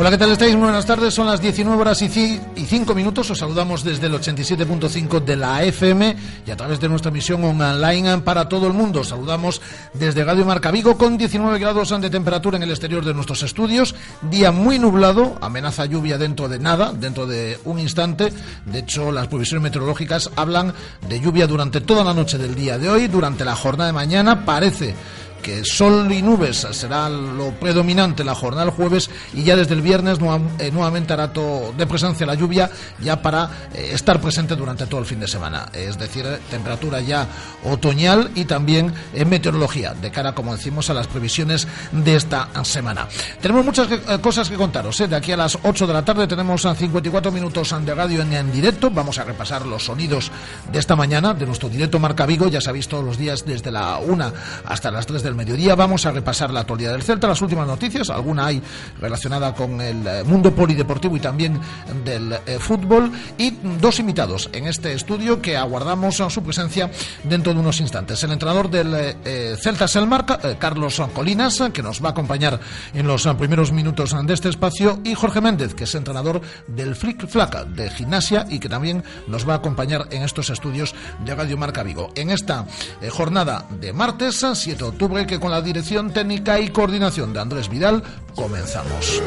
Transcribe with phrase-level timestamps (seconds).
[0.00, 0.54] Hola, ¿qué tal estáis?
[0.54, 1.12] Muy buenas tardes.
[1.12, 3.30] Son las 19 horas y 5 minutos.
[3.32, 8.16] Os saludamos desde el 87.5 de la FM y a través de nuestra emisión online
[8.20, 9.04] para todo el mundo.
[9.04, 9.60] Saludamos
[9.92, 13.94] desde Radio Marca Vigo con 19 grados de temperatura en el exterior de nuestros estudios.
[14.22, 18.32] Día muy nublado, amenaza lluvia dentro de nada, dentro de un instante.
[18.64, 20.72] De hecho, las previsiones meteorológicas hablan
[21.10, 23.08] de lluvia durante toda la noche del día de hoy.
[23.08, 24.94] Durante la jornada de mañana parece
[25.42, 29.82] que sol y nubes será lo predominante la jornada del jueves y ya desde el
[29.82, 30.18] viernes
[30.58, 35.00] eh, nuevamente hará todo de presencia la lluvia ya para eh, estar presente durante todo
[35.00, 35.68] el fin de semana.
[35.72, 37.26] Es decir, temperatura ya
[37.64, 43.08] otoñal y también en meteorología de cara, como decimos, a las previsiones de esta semana.
[43.40, 44.98] Tenemos muchas eh, cosas que contaros.
[44.98, 48.52] De aquí a las 8 de la tarde tenemos 54 minutos de radio en, en
[48.52, 48.90] directo.
[48.90, 50.30] Vamos a repasar los sonidos
[50.70, 52.48] de esta mañana de nuestro directo Marca Vigo.
[52.48, 54.32] Ya sabéis todos los días desde la 1
[54.66, 58.10] hasta las 3 de mediodía vamos a repasar la actualidad del Celta, las últimas noticias,
[58.10, 58.62] alguna hay
[59.00, 61.60] relacionada con el eh, mundo polideportivo y también
[62.04, 66.90] del eh, fútbol y dos invitados en este estudio que aguardamos su presencia
[67.24, 68.22] dentro de unos instantes.
[68.24, 72.60] El entrenador del eh, Celta Selmarca, Carlos Colinas, que nos va a acompañar
[72.94, 77.26] en los primeros minutos de este espacio, y Jorge Méndez, que es entrenador del Flick
[77.26, 81.56] Flaca de gimnasia y que también nos va a acompañar en estos estudios de Radio
[81.56, 82.12] Marca Vigo.
[82.14, 82.66] En esta
[83.10, 87.68] jornada de martes, 7 de octubre, que con la dirección técnica y coordinación de Andrés
[87.68, 88.02] Vidal
[88.34, 89.20] comenzamos.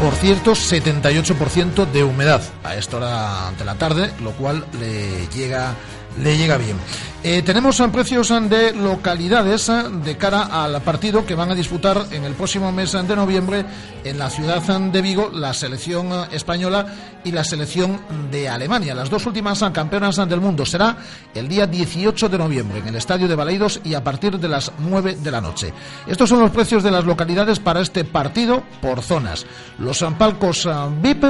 [0.00, 5.74] Por cierto, 78% de humedad a esta hora de la tarde, lo cual le llega,
[6.22, 6.76] le llega bien.
[7.24, 12.22] Eh, tenemos precios de localidades eh, de cara al partido que van a disputar en
[12.22, 13.64] el próximo mes de noviembre
[14.04, 16.86] en la ciudad de Vigo la selección eh, española
[17.24, 18.94] y la selección de Alemania.
[18.94, 20.96] Las dos últimas campeonas del mundo será
[21.34, 24.70] el día 18 de noviembre en el estadio de Baleidos y a partir de las
[24.78, 25.74] 9 de la noche.
[26.06, 29.44] Estos son los precios de las localidades para este partido por zonas.
[29.80, 30.68] Los palcos
[31.02, 31.24] VIP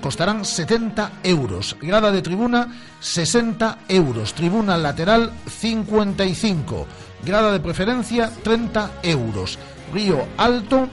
[0.00, 1.76] costarán 70 euros.
[1.80, 2.68] Grada de tribuna
[3.00, 4.34] 60 euros.
[4.34, 6.86] Tribuna lateral 55.
[7.24, 9.58] Grada de preferencia 30 euros.
[9.92, 10.88] Río Alto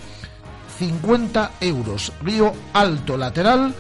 [0.80, 2.12] 50 euros.
[2.22, 3.74] Río Alto lateral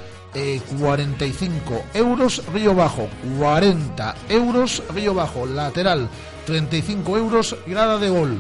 [0.80, 2.44] 45 eh, euros.
[2.54, 3.08] Río Bajo
[3.40, 4.84] 40 euros.
[4.94, 6.10] Río Bajo lateral
[6.46, 7.56] 35 euros.
[7.66, 8.40] Grada de gol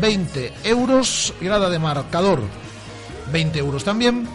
[0.00, 1.34] 20 euros.
[1.40, 2.40] Grada de marcador
[3.32, 4.28] 20 euros también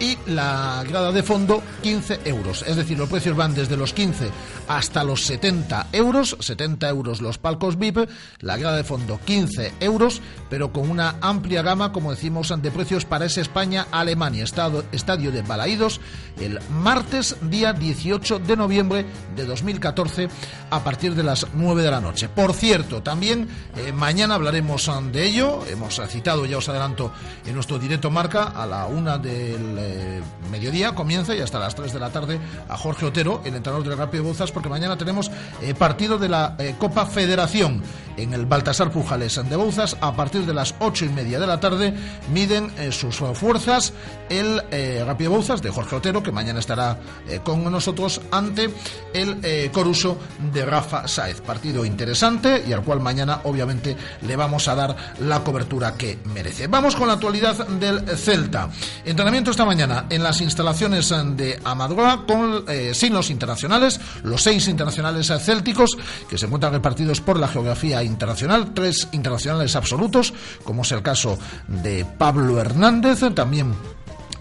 [0.00, 2.64] y la grada de fondo 15 euros.
[2.66, 4.30] Es decir, los precios van desde los 15
[4.68, 8.08] hasta los 70 euros, 70 euros los palcos VIP,
[8.40, 13.04] la grada de fondo 15 euros, pero con una amplia gama, como decimos, de precios
[13.04, 16.00] para ese España-Alemania, estadio de Balaídos,
[16.40, 19.06] el martes día 18 de noviembre
[19.36, 20.28] de 2014
[20.70, 22.28] a partir de las 9 de la noche.
[22.28, 27.12] Por cierto, también eh, mañana hablaremos de ello, hemos citado, ya os adelanto,
[27.46, 31.92] en nuestro directo marca a la una del eh, mediodía comienza y hasta las 3
[31.92, 35.74] de la tarde a Jorge Otero, el entrenador del Rápido Bouzas, porque mañana tenemos eh,
[35.74, 37.82] partido de la eh, Copa Federación
[38.16, 39.96] en el Baltasar Pujales de Bouzas.
[40.00, 41.94] A partir de las 8 y media de la tarde
[42.32, 43.92] miden sus fuerzas
[44.28, 44.62] el
[45.04, 46.98] Rápido Bouzas de Jorge Otero, que mañana estará
[47.42, 48.70] con nosotros ante
[49.12, 50.16] el Coruso
[50.52, 51.40] de Rafa Saez.
[51.40, 56.68] Partido interesante y al cual mañana obviamente le vamos a dar la cobertura que merece.
[56.68, 58.70] Vamos con la actualidad del Celta.
[59.04, 64.68] Entrenamiento esta mañana mañana en las instalaciones de Amadroa con eh, signos internacionales, los seis
[64.68, 65.98] internacionales célticos
[66.30, 70.32] que se encuentran repartidos por la geografía internacional, tres internacionales absolutos,
[70.62, 71.36] como es el caso
[71.66, 73.74] de Pablo Hernández, también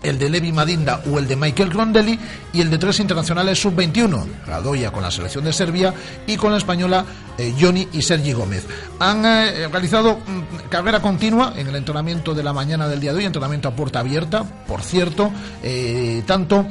[0.04, 2.20] el de Levi Madinda o el de Michael Grondelli
[2.54, 5.96] y el de tres internacionales sub-21, Radoya con la selección de Serbia
[6.28, 7.06] y con la española
[7.38, 8.66] eh, Johnny y Sergi Gómez.
[9.00, 13.20] Han eh, realizado mm, carrera continua en el entrenamiento de la mañana del día de
[13.20, 15.32] hoy, entrenamiento a puerta abierta, por cierto,
[15.64, 16.68] eh, tanto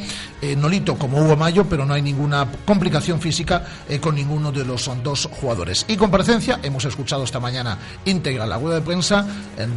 [0.56, 3.64] Nolito como Hugo Mayo, pero no hay ninguna complicación física
[4.00, 5.85] con ninguno de los dos jugadores.
[5.87, 9.25] Y comparecencia, hemos escuchado esta mañana íntegra la rueda de prensa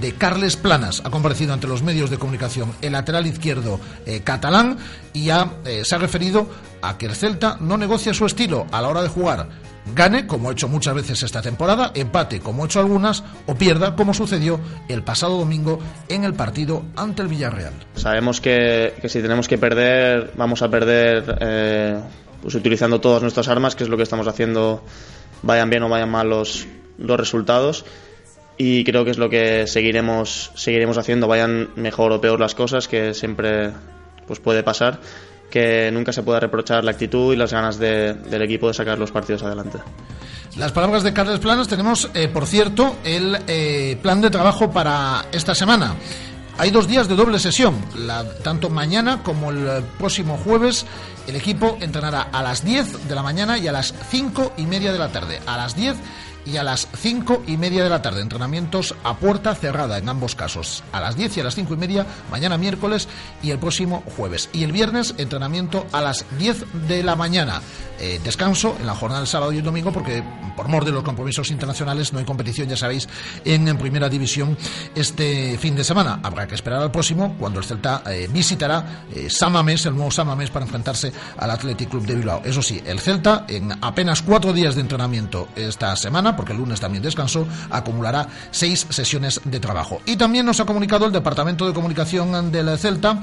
[0.01, 3.79] de Carles Planas, ha comparecido ante los medios de comunicación el lateral izquierdo
[4.23, 4.77] catalán
[5.13, 5.51] y ha,
[5.83, 6.49] se ha referido
[6.81, 9.47] a que el Celta no negocia su estilo a la hora de jugar
[9.93, 13.95] gane, como ha hecho muchas veces esta temporada, empate, como ha hecho algunas, o pierda,
[13.95, 15.79] como sucedió el pasado domingo
[16.09, 17.73] en el partido ante el Villarreal.
[17.95, 21.99] Sabemos que, si tenemos que perder, vamos a perder eh,
[22.41, 24.83] pues utilizando todas nuestras armas, que es lo que estamos haciendo,
[25.41, 26.67] vayan bien o vayan mal los,
[26.97, 27.85] los resultados.
[28.57, 32.87] Y creo que es lo que seguiremos, seguiremos haciendo, vayan mejor o peor las cosas,
[32.87, 33.71] que siempre
[34.27, 34.99] pues puede pasar
[35.55, 39.09] que nunca se pueda reprochar la actitud y las ganas del equipo de sacar los
[39.11, 39.77] partidos adelante.
[40.57, 45.27] Las palabras de Carles Planas tenemos, eh, por cierto, el eh, plan de trabajo para
[45.31, 45.95] esta semana.
[46.57, 47.75] Hay dos días de doble sesión,
[48.43, 50.85] tanto mañana como el próximo jueves.
[51.25, 54.91] El equipo entrenará a las 10 de la mañana y a las 5 y media
[54.91, 55.39] de la tarde.
[55.45, 55.95] A las 10
[56.45, 58.21] y a las cinco y media de la tarde.
[58.21, 60.83] Entrenamientos a puerta cerrada en ambos casos.
[60.91, 63.07] A las 10 y a las cinco y media, mañana miércoles
[63.41, 64.49] y el próximo jueves.
[64.53, 67.61] Y el viernes, entrenamiento a las 10 de la mañana.
[67.97, 70.21] Eh, descanso en la jornada del sábado y el domingo porque
[70.57, 73.07] por mor de los compromisos internacionales no hay competición, ya sabéis,
[73.45, 74.57] en, primera división
[74.93, 76.19] este fin de semana.
[76.21, 80.49] Habrá que esperar al próximo cuando el Celta eh, visitará eh, Samamés, el nuevo Samamés,
[80.49, 82.41] para enfrentarse al Athletic Club de Bilbao.
[82.43, 86.79] Eso sí, el Celta en apenas cuatro días de entrenamiento esta semana, porque el lunes
[86.79, 90.01] también descansó, acumulará seis sesiones de trabajo.
[90.05, 93.21] Y también nos ha comunicado el Departamento de Comunicación del Celta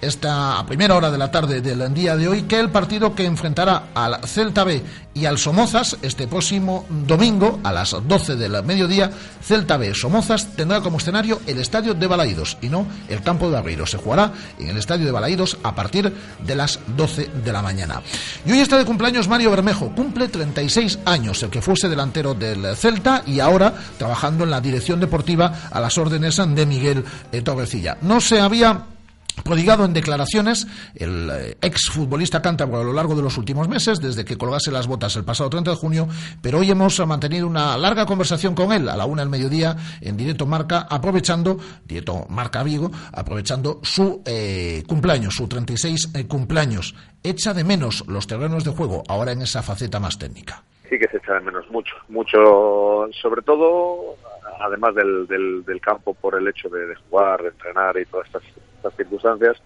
[0.00, 3.88] esta primera hora de la tarde del día de hoy que el partido que enfrentará
[3.94, 4.82] al Celta B
[5.20, 9.10] y al Somozas este próximo domingo a las 12 del mediodía,
[9.42, 13.58] Celta B Somozas tendrá como escenario el estadio de Balaídos y no el campo de
[13.58, 13.86] Aveiro.
[13.86, 16.10] Se jugará en el estadio de Balaídos a partir
[16.42, 18.00] de las 12 de la mañana.
[18.46, 22.74] Y hoy está de cumpleaños Mario Bermejo, cumple 36 años, el que fuese delantero del
[22.74, 27.04] Celta y ahora trabajando en la dirección deportiva a las órdenes de Miguel
[27.44, 27.98] Torrecilla.
[28.00, 28.86] No se había
[29.32, 34.00] prodigado en declaraciones el eh, ex futbolista cántabro a lo largo de los últimos meses,
[34.00, 36.08] desde que colgase las botas el pasado 30 de junio,
[36.42, 40.16] pero hoy hemos mantenido una larga conversación con él a la una del mediodía en
[40.16, 46.94] directo Marca, aprovechando, directo Marca Vigo, aprovechando su eh, cumpleaños, su 36 eh, cumpleaños.
[47.22, 50.62] Echa de menos los terrenos de juego ahora en esa faceta más técnica.
[50.88, 54.16] Sí que se echa de menos mucho, mucho, sobre todo
[54.60, 59.62] además del, del, campo por el hecho de, jugar, de entrenar y todas estas, circunstancias,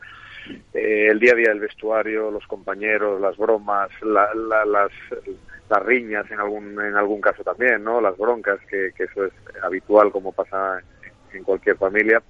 [0.73, 6.41] eh, el día a día del vestuario, los compañeros, las bromas, las, las riñas en
[6.41, 8.01] algún, en algún caso también, ¿no?
[8.01, 9.33] las broncas, que, eso es
[9.63, 10.81] habitual como pasa
[11.33, 12.23] en cualquier familia.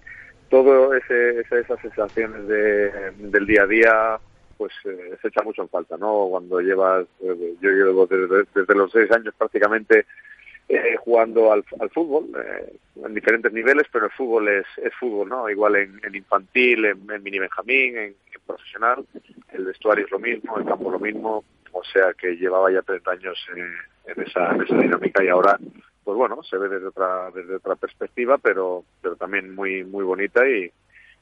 [0.48, 4.18] Todo ese, esas sensaciones de, del día a día,
[4.56, 6.28] pues eh, se echa mucho en falta, ¿no?
[6.30, 10.06] Cuando llevas, eh, yo llevo desde, desde los seis años prácticamente
[10.68, 15.28] eh, jugando al, al fútbol eh, en diferentes niveles, pero el fútbol es, es fútbol,
[15.28, 15.48] ¿no?
[15.48, 18.14] Igual en, infantil, en, mini benjamín, en,
[18.46, 19.04] profesional,
[19.52, 23.10] el vestuario es lo mismo, el campo lo mismo, o sea que llevaba ya 30
[23.10, 25.58] años en, esa, en esa dinámica y ahora,
[26.04, 30.46] pues bueno, se ve desde otra, desde otra perspectiva, pero, pero también muy, muy bonita
[30.46, 30.70] y,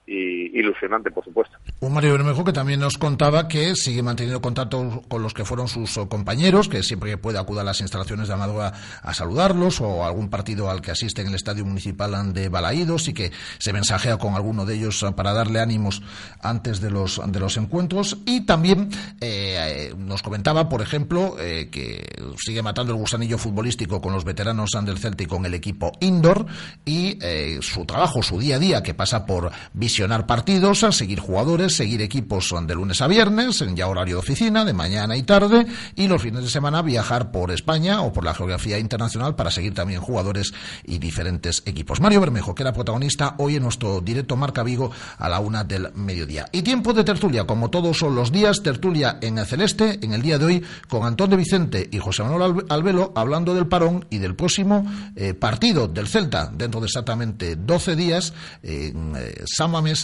[0.06, 1.56] y ilusionante, por supuesto.
[1.80, 5.68] Un Mario Bermejo que también nos contaba que sigue manteniendo contacto con los que fueron
[5.68, 10.09] sus compañeros, que siempre puede acudir a las instalaciones de Amadora a saludarlos o a
[10.09, 14.18] algún partido al que asiste en el Estadio Municipal de Balaídos y que se mensajea
[14.18, 16.02] con alguno de ellos para darle ánimos
[16.40, 18.18] antes de los, de los encuentros.
[18.26, 18.90] Y también
[19.21, 22.04] eh, nos comentaba, por ejemplo, eh, que
[22.38, 26.47] sigue matando el gusanillo futbolístico con los veteranos del Celta y con el equipo indoor
[26.85, 29.50] y eh, su trabajo, su día a día, que pasa por
[29.92, 34.20] visionar partidos, a seguir jugadores, seguir equipos de lunes a viernes, en ya horario de
[34.20, 38.25] oficina, de mañana y tarde, y los fines de semana viajar por España o por
[38.25, 42.00] la geografía internacional para seguir también jugadores y diferentes equipos.
[42.00, 45.92] Mario Bermejo, que era protagonista hoy en nuestro directo Marca Vigo a la una del
[45.92, 46.46] mediodía.
[46.52, 50.22] Y tiempo de tertulia, como todos son los días, tertulia en el Celeste, en el
[50.22, 54.16] día de hoy, con Antón de Vicente y José Manuel Albelo, hablando del parón y
[54.16, 58.32] del próximo eh, partido del Celta, dentro de exactamente 12 días,
[58.62, 59.34] en eh,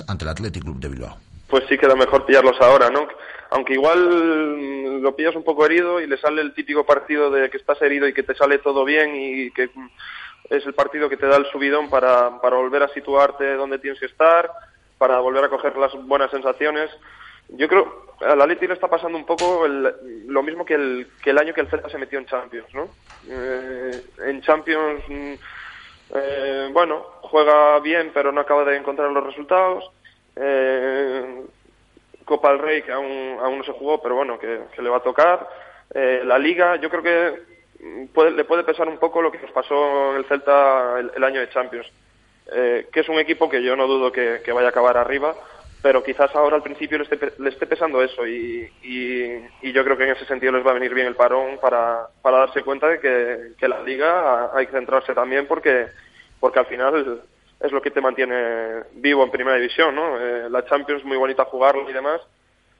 [0.07, 1.17] ante el Athletic Club de Bilbao.
[1.49, 3.09] Pues sí queda mejor pillarlos ahora, ¿no?
[3.51, 7.51] aunque igual mm, lo pillas un poco herido y le sale el típico partido de
[7.51, 9.89] que estás herido y que te sale todo bien y que mm,
[10.51, 14.01] es el partido que te da el subidón para, para volver a situarte donde tienes
[14.01, 14.51] que estar,
[14.97, 16.91] para volver a coger las buenas sensaciones.
[17.51, 21.39] Yo creo, al Atleti le está pasando un poco lo mismo que el, que el
[21.39, 22.89] año que el Celta se metió en Champions, ¿no?
[23.29, 25.33] Eh, en Champions, mm,
[26.15, 29.91] eh, bueno, juega bien, pero no acaba de encontrar los resultados.
[30.37, 31.43] Eh,
[32.25, 35.03] Copa del Rey, que aún, aún no se jugó, pero bueno, que, le va a
[35.03, 35.49] tocar.
[35.95, 40.19] la Liga, yo creo que le puede pesar un poco lo que nos pasó en
[40.19, 41.87] el Celta el, año de Champions,
[42.53, 45.35] que es un equipo que yo no dudo que vaya a acabar arriba,
[45.83, 49.97] pero quizás ahora al principio le esté, le esté pesando eso y, y, yo creo
[49.97, 52.89] que en ese sentido les va a venir bien el parón para, para darse cuenta
[52.89, 55.87] de que, que la liga hay que centrarse también porque,
[56.41, 57.23] porque al final
[57.61, 60.21] es lo que te mantiene vivo en primera división, ¿no?
[60.21, 62.21] Eh, la Champions es muy bonita jugarla y demás,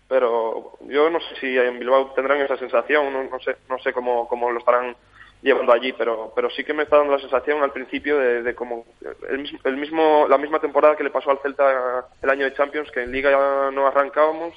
[0.09, 3.93] pero yo no sé si en Bilbao tendrán esa sensación, no, no sé, no sé
[3.93, 4.97] cómo, cómo lo estarán
[5.43, 8.55] llevando allí, pero, pero sí que me está dando la sensación al principio de, de
[8.55, 8.87] como
[9.29, 13.03] el, mismo, la misma temporada que le pasó al Celta el año de Champions, que
[13.03, 14.55] en Liga ya no arrancábamos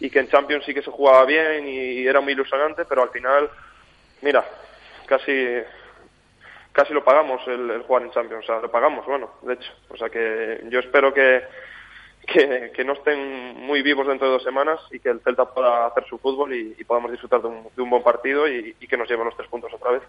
[0.00, 3.10] y que en Champions sí que se jugaba bien y era muy ilusionante, pero al
[3.10, 3.50] final,
[4.22, 4.44] mira,
[5.06, 5.58] casi
[6.74, 9.96] casi lo pagamos el, jugar en Champions, o sea, lo pagamos, bueno, de hecho, o
[9.96, 11.44] sea que yo espero que
[12.26, 16.04] que, no estén muy vivos dentro de dos semanas y que el Celta pueda hacer
[16.06, 19.48] su fútbol y, podamos disfrutar de un, buen partido y, que nos lleven los tres
[19.48, 20.02] puntos otra vez.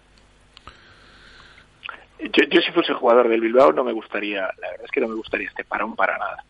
[2.18, 5.14] Yo, si fuese jugador del Bilbao no me gustaría, la verdad es que no me
[5.14, 6.44] gustaría este parón para nada,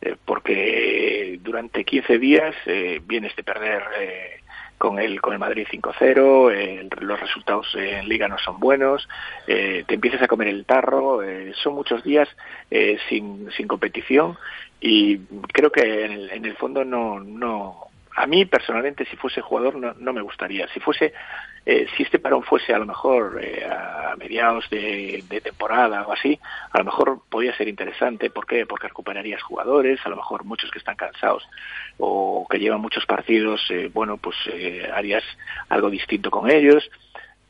[0.00, 4.40] eh, porque durante 15 días eh, vienes de perder eh,
[4.84, 9.08] con el con el Madrid 5-0, los resultados en Liga no son buenos,
[9.46, 11.20] te empiezas a comer el tarro,
[11.62, 12.28] son muchos días
[13.08, 14.36] sin, sin competición
[14.80, 15.18] y
[15.52, 20.12] creo que en el, fondo no, no, a mí personalmente si fuese jugador no, no
[20.12, 20.68] me gustaría.
[20.68, 21.12] Si fuese,
[21.66, 26.38] eh, si este parón fuese a lo mejor eh, a mediados de, temporada o así,
[26.70, 28.30] a lo mejor podría ser interesante.
[28.30, 28.66] ¿Por qué?
[28.66, 31.46] Porque recuperarías jugadores, a lo mejor muchos que están cansados
[31.98, 34.36] o que llevan muchos partidos, eh, bueno, pues
[34.92, 35.24] harías
[35.68, 36.88] algo distinto con ellos.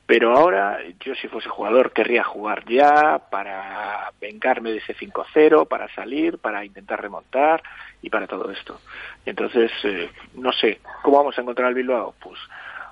[0.06, 5.88] Pero ahora, yo si fuese jugador, querría jugar ya para vengarme de ese 5-0, para
[5.94, 7.62] salir, para intentar remontar
[8.02, 8.80] y para todo esto.
[9.24, 12.14] entonces, eh, no sé, ¿cómo vamos a encontrar al Bilbao?
[12.20, 12.38] Pues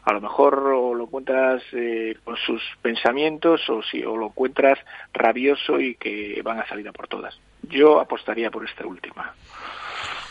[0.05, 4.79] a lo mejor o lo encuentras eh, con sus pensamientos o, si, o lo encuentras
[5.13, 7.39] rabioso y que van a salir a por todas.
[7.63, 9.35] Yo apostaría por esta última.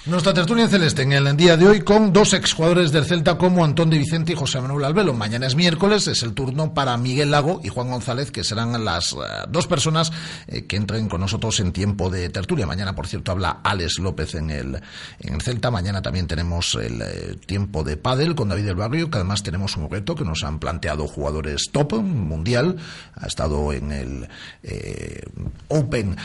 [0.08, 3.64] Nuestra tertulia en celeste en el día de hoy con dos exjugadores del Celta como
[3.64, 5.14] Antón de Vicente y José Manuel Albelo.
[5.14, 9.14] Mañana es miércoles, es el turno para Miguel Lago y Juan González, que serán las
[9.14, 9.18] eh,
[9.50, 10.12] dos personas
[10.48, 12.66] eh, que entren con nosotros en tiempo de tertulia.
[12.66, 14.82] Mañana, por cierto, habla Alex López en el,
[15.20, 15.70] en el Celta.
[15.70, 19.78] Mañana también tenemos el eh, tiempo de pádel con David del Barrio, que además tenemos
[19.78, 22.78] un reto que nos han planteado jugadores top mundial.
[23.14, 24.28] Ha estado en el
[25.68, 26.18] Open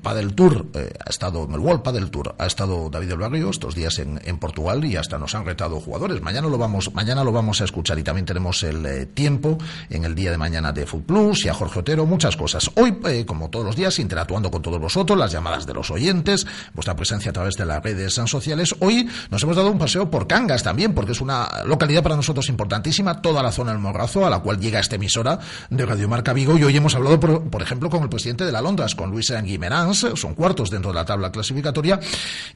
[0.00, 3.74] Padel Tour, ha estado en el World Padel Tour, ha estado David del Barrio estos
[3.74, 6.22] días en, Portugal y hasta nos han retado jugadores.
[6.22, 9.58] Mañana lo vamos, mañana lo vamos a escuchar y también tenemos el eh, tiempo
[9.90, 12.70] en el día de mañana de Food Plus y a Jorge Otero, muchas cosas.
[12.76, 16.46] Hoy, eh, como todos los días, interactuando con todos vosotros, las llamadas de los oyentes,
[16.72, 18.74] vuestra presencia a través de las redes sociales.
[18.80, 22.48] Hoy nos hemos dado un paseo por Cangas también, porque es una localidad para nosotros
[22.48, 25.38] importantísima, toda la zona del Morrazo, a la cual llega esta emisora
[25.68, 26.56] de Radio Marca Vigo.
[26.56, 30.06] Y hoy hemos hablado, por, ejemplo, con el presidente de la Londras, con Luis Guimerans,
[30.14, 31.98] son cuartos dentro de la tabla clasificatoria,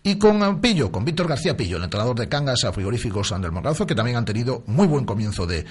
[0.03, 3.87] y con Pillo, con Víctor García Pillo, el entrenador de Cangas a Frigoríficos Andel Morrazo,
[3.87, 5.65] que también han tenido muy buen comienzo de,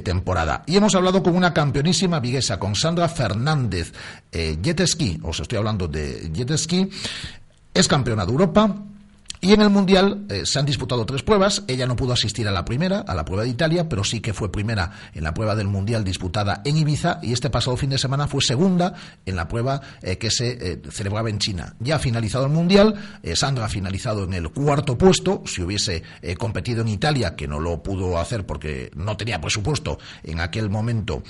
[0.00, 0.62] temporada.
[0.66, 3.92] Y hemos hablado con una campeonísima viguesa, con Sandra Fernández,
[4.30, 6.88] eh, jet ski, os estoy hablando de jet ski,
[7.72, 8.76] es campeona de Europa,
[9.40, 11.62] y en el Mundial eh, se han disputado tres pruebas.
[11.66, 14.34] Ella no pudo asistir a la primera, a la prueba de Italia, pero sí que
[14.34, 17.98] fue primera en la prueba del Mundial disputada en Ibiza y este pasado fin de
[17.98, 18.94] semana fue segunda
[19.24, 21.74] en la prueba eh, que se eh, celebraba en China.
[21.80, 22.94] Ya ha finalizado el Mundial,
[23.34, 25.42] Sandra ha finalizado en el cuarto puesto.
[25.46, 26.02] Si hubiese
[26.38, 31.22] competido en Italia, que no lo pudo hacer porque no tenía presupuesto en aquel momento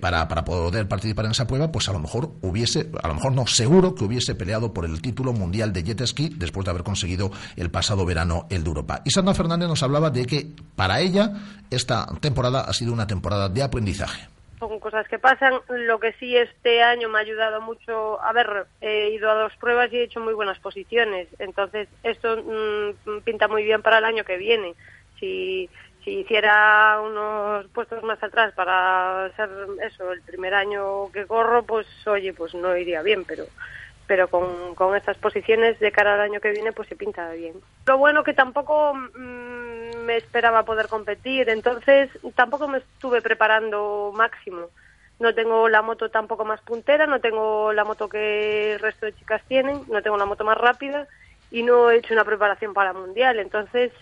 [0.00, 3.32] para, para poder participar en esa prueba, pues a lo mejor hubiese, a lo mejor
[3.32, 6.82] no, seguro que hubiese peleado por el título mundial de jet ski después de haber
[6.82, 9.02] conseguido el pasado verano el de Europa.
[9.04, 10.46] Y Sandra Fernández nos hablaba de que
[10.76, 11.32] para ella
[11.70, 14.28] esta temporada ha sido una temporada de aprendizaje
[14.68, 15.54] son cosas que pasan.
[15.68, 19.92] Lo que sí este año me ha ayudado mucho, ver, he ido a dos pruebas
[19.92, 21.26] y he hecho muy buenas posiciones.
[21.40, 24.74] Entonces, esto mm, pinta muy bien para el año que viene.
[25.18, 25.68] Si,
[26.04, 29.50] si hiciera unos puestos más atrás para ser
[29.84, 33.46] eso, el primer año que corro, pues oye, pues no iría bien, pero
[34.06, 37.54] pero con, con estas posiciones de cara al año que viene pues se pinta bien.
[37.86, 44.68] Lo bueno que tampoco mm, me esperaba poder competir, entonces tampoco me estuve preparando máximo.
[45.18, 49.14] No tengo la moto tampoco más puntera, no tengo la moto que el resto de
[49.14, 51.06] chicas tienen, no tengo la moto más rápida
[51.50, 53.92] y no he hecho una preparación para mundial, entonces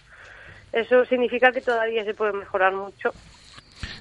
[0.73, 3.13] eso significa que todavía se puede mejorar mucho.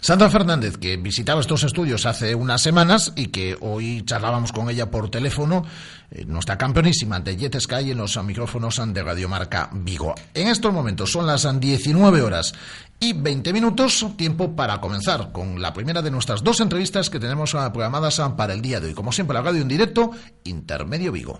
[0.01, 4.89] Sandra Fernández, que visitaba estos estudios hace unas semanas y que hoy charlábamos con ella
[4.89, 5.65] por teléfono,
[6.11, 10.15] eh, nuestra campeonísima de Jet Sky en los micrófonos de Radiomarca Vigo.
[10.33, 12.53] En estos momentos son las 19 horas
[12.99, 17.55] y 20 minutos, tiempo para comenzar con la primera de nuestras dos entrevistas que tenemos
[17.55, 18.93] ah, programadas ah, para el día de hoy.
[18.93, 20.11] Como siempre, la radio en directo,
[20.43, 21.39] Intermedio Vigo.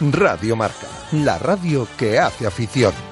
[0.00, 3.11] Radio Marca, la radio que hace afición.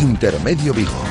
[0.00, 1.09] Intermedio Vigo.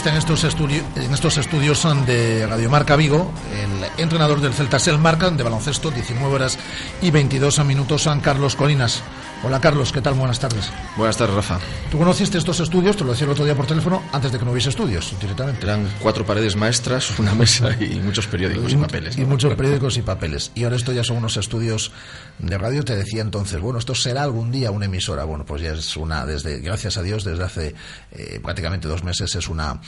[0.00, 4.96] Está en estos, estudios en estos estudios de Radiomarca Vigo el entrenador del Celta Sel
[4.96, 6.58] Marca de baloncesto, 19 horas
[7.02, 9.02] y 22 minutos, San Carlos Colinas.
[9.42, 10.12] Hola Carlos, ¿qué tal?
[10.14, 10.70] Buenas tardes.
[10.98, 11.58] Buenas tardes, Rafa.
[11.90, 12.94] ¿Tú conociste estos estudios?
[12.94, 15.64] Te lo decía el otro día por teléfono, antes de que no hubiese estudios, directamente.
[15.64, 19.16] Eran cuatro paredes maestras, una mesa y muchos periódicos y, papeles.
[19.16, 20.52] Y muchos periódicos y papeles.
[20.54, 21.90] Y ahora esto ya son unos estudios
[22.38, 22.84] de radio.
[22.84, 25.24] Te decía entonces, bueno, esto será algún día una emisora.
[25.24, 27.74] Bueno, pues ya es una, desde, gracias a Dios, desde hace
[28.12, 29.80] eh, prácticamente dos meses es una,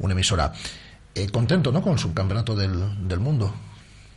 [0.00, 0.52] una emisora.
[1.14, 1.80] Eh, contento, ¿no?
[1.80, 3.54] Con el subcampeonato del, del mundo.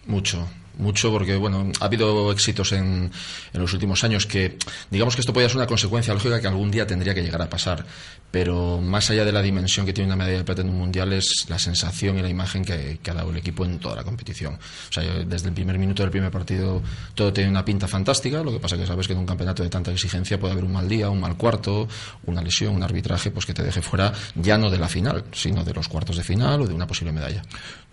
[0.05, 0.49] Mucho,
[0.81, 3.11] mucho porque bueno ha habido éxitos en,
[3.53, 4.57] en, los últimos años que
[4.89, 7.49] digamos que esto podría ser una consecuencia lógica que algún día tendría que llegar a
[7.49, 7.85] pasar.
[8.31, 11.11] Pero más allá de la dimensión que tiene una medalla de plata en un mundial
[11.11, 14.53] es la sensación y la imagen que, ha dado el equipo en toda la competición.
[14.53, 16.81] O sea desde el primer minuto del primer partido
[17.13, 18.41] todo tiene una pinta fantástica.
[18.41, 20.71] Lo que pasa que sabes que en un campeonato de tanta exigencia puede haber un
[20.71, 21.87] mal día un mal cuarto
[22.25, 25.63] una lesión un arbitraje pues que te deje fuera ya no de la final sino
[25.63, 27.43] de los cuartos de final o de una posible medalla.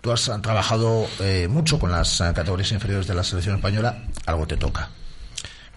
[0.01, 4.47] Tú has trabajado eh, mucho con las eh, categorías inferiores de la selección española, algo
[4.47, 4.89] te toca.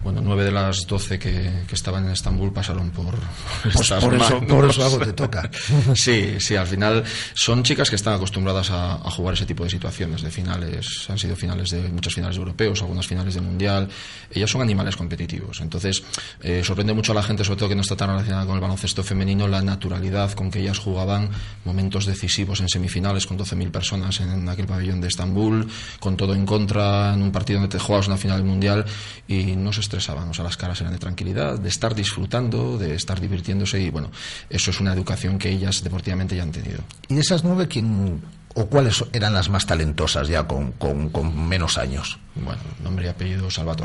[0.03, 3.15] Bueno, nueve de las doce que, que estaban en Estambul pasaron por,
[3.63, 5.49] Pues estas por eso- por eso algo te toca.
[5.95, 9.69] sí, sí, al final son chicas que están acostumbradas a, a jugar ese tipo de
[9.69, 13.87] situaciones, de finales, han sido finales de muchas finales de europeos, algunas finales de mundial.
[14.31, 15.61] Ellas son animales competitivos.
[15.61, 16.03] Entonces,
[16.41, 18.61] eh, sorprende mucho a la gente, sobre todo que no está tan relacionada con el
[18.61, 21.29] baloncesto femenino, la naturalidad con que ellas jugaban
[21.63, 25.67] momentos decisivos en semifinales con 12.000 personas en aquel pabellón de Estambul,
[25.99, 28.83] con todo en contra, en un partido donde te juegas una final mundial
[29.27, 30.29] y no se estresaban.
[30.29, 34.11] O sea, las caras eran de tranquilidad, de estar disfrutando, de estar divirtiéndose y bueno,
[34.49, 36.79] eso es una educación que ellas deportivamente ya han tenido.
[37.07, 38.21] ¿Y de esas nueve, quién
[38.55, 42.19] o cuáles eran las más talentosas ya con, con- con menos años?
[42.35, 43.75] Bueno, nombre y apellido Salva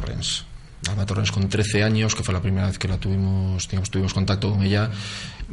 [0.89, 4.15] Alba Torrens con 13 años, que fue la primera vez que la tuvimos, digamos, tuvimos
[4.15, 4.91] contacto con ella,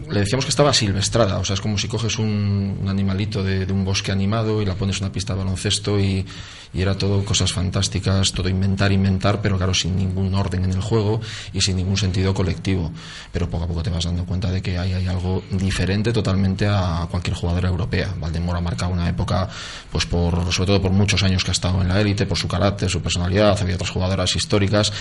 [0.09, 3.85] le decíamos que estaba silvestrada, o sea, es como si coges un, animalito de, un
[3.85, 6.25] bosque animado y la pones en una pista de baloncesto y,
[6.73, 10.81] y era todo cosas fantásticas, todo inventar, inventar, pero claro, sin ningún orden en el
[10.81, 11.21] juego
[11.53, 12.91] y sin ningún sentido colectivo.
[13.31, 16.67] Pero poco a poco te vas dando cuenta de que hay, hay algo diferente totalmente
[16.67, 18.13] a cualquier jugadora europea.
[18.19, 19.47] Valdemoro ha marcado una época,
[19.89, 22.49] pues por, sobre todo por muchos años que ha estado en la élite, por su
[22.49, 24.91] carácter, su personalidad, había otras jugadoras históricas,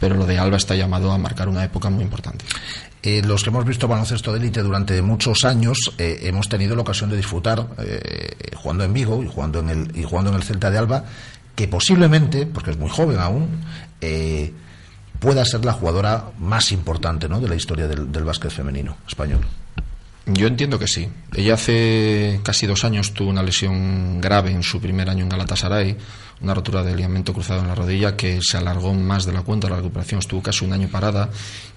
[0.00, 2.44] pero lo de Alba está llamado a marcar una época muy importante.
[3.02, 6.82] Eh, los que hemos visto baloncesto de élite durante muchos años eh, hemos tenido la
[6.82, 10.42] ocasión de disfrutar eh, jugando en Vigo y jugando en el y jugando en el
[10.42, 11.04] Celta de Alba
[11.54, 13.48] que posiblemente porque es muy joven aún
[15.20, 17.40] pueda ser la jugadora más importante ¿no?
[17.40, 19.46] de la historia del, del básquet femenino español
[20.28, 21.08] Yo entiendo que sí.
[21.34, 25.96] Ella hace casi dos años tuvo una lesión grave en su primer año en Galatasaray,
[26.42, 29.70] una rotura de ligamento cruzado en la rodilla que se alargó más de la cuenta.
[29.70, 31.30] La recuperación estuvo casi un año parada.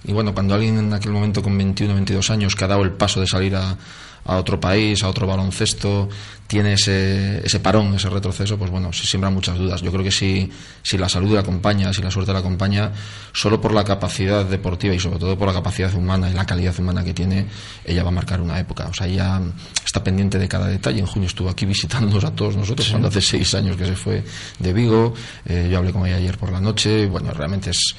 [0.03, 2.91] Y bueno, cuando alguien en aquel momento con 21 22 años que ha dado el
[2.91, 3.77] paso de salir a,
[4.25, 6.10] a otro país, a otro baloncesto,
[6.47, 9.81] tiene ese, ese parón, ese retroceso, pues bueno, se siembran muchas dudas.
[9.81, 10.51] Yo creo que si,
[10.84, 12.91] si la salud le acompaña, si la suerte le acompaña,
[13.31, 16.77] solo por la capacidad deportiva y sobre todo por la capacidad humana y la calidad
[16.77, 17.45] humana que tiene,
[17.86, 18.88] ella va a marcar una época.
[18.88, 19.41] O sea, ella
[19.86, 20.99] está pendiente de cada detalle.
[20.99, 22.91] En junio estuvo aquí visitándonos a todos nosotros, Sí.
[22.91, 24.23] cuando hace seis años que se fue
[24.60, 25.13] de Vigo.
[25.45, 27.05] Eh, yo hablé con ella ayer por la noche.
[27.07, 27.95] Bueno, realmente es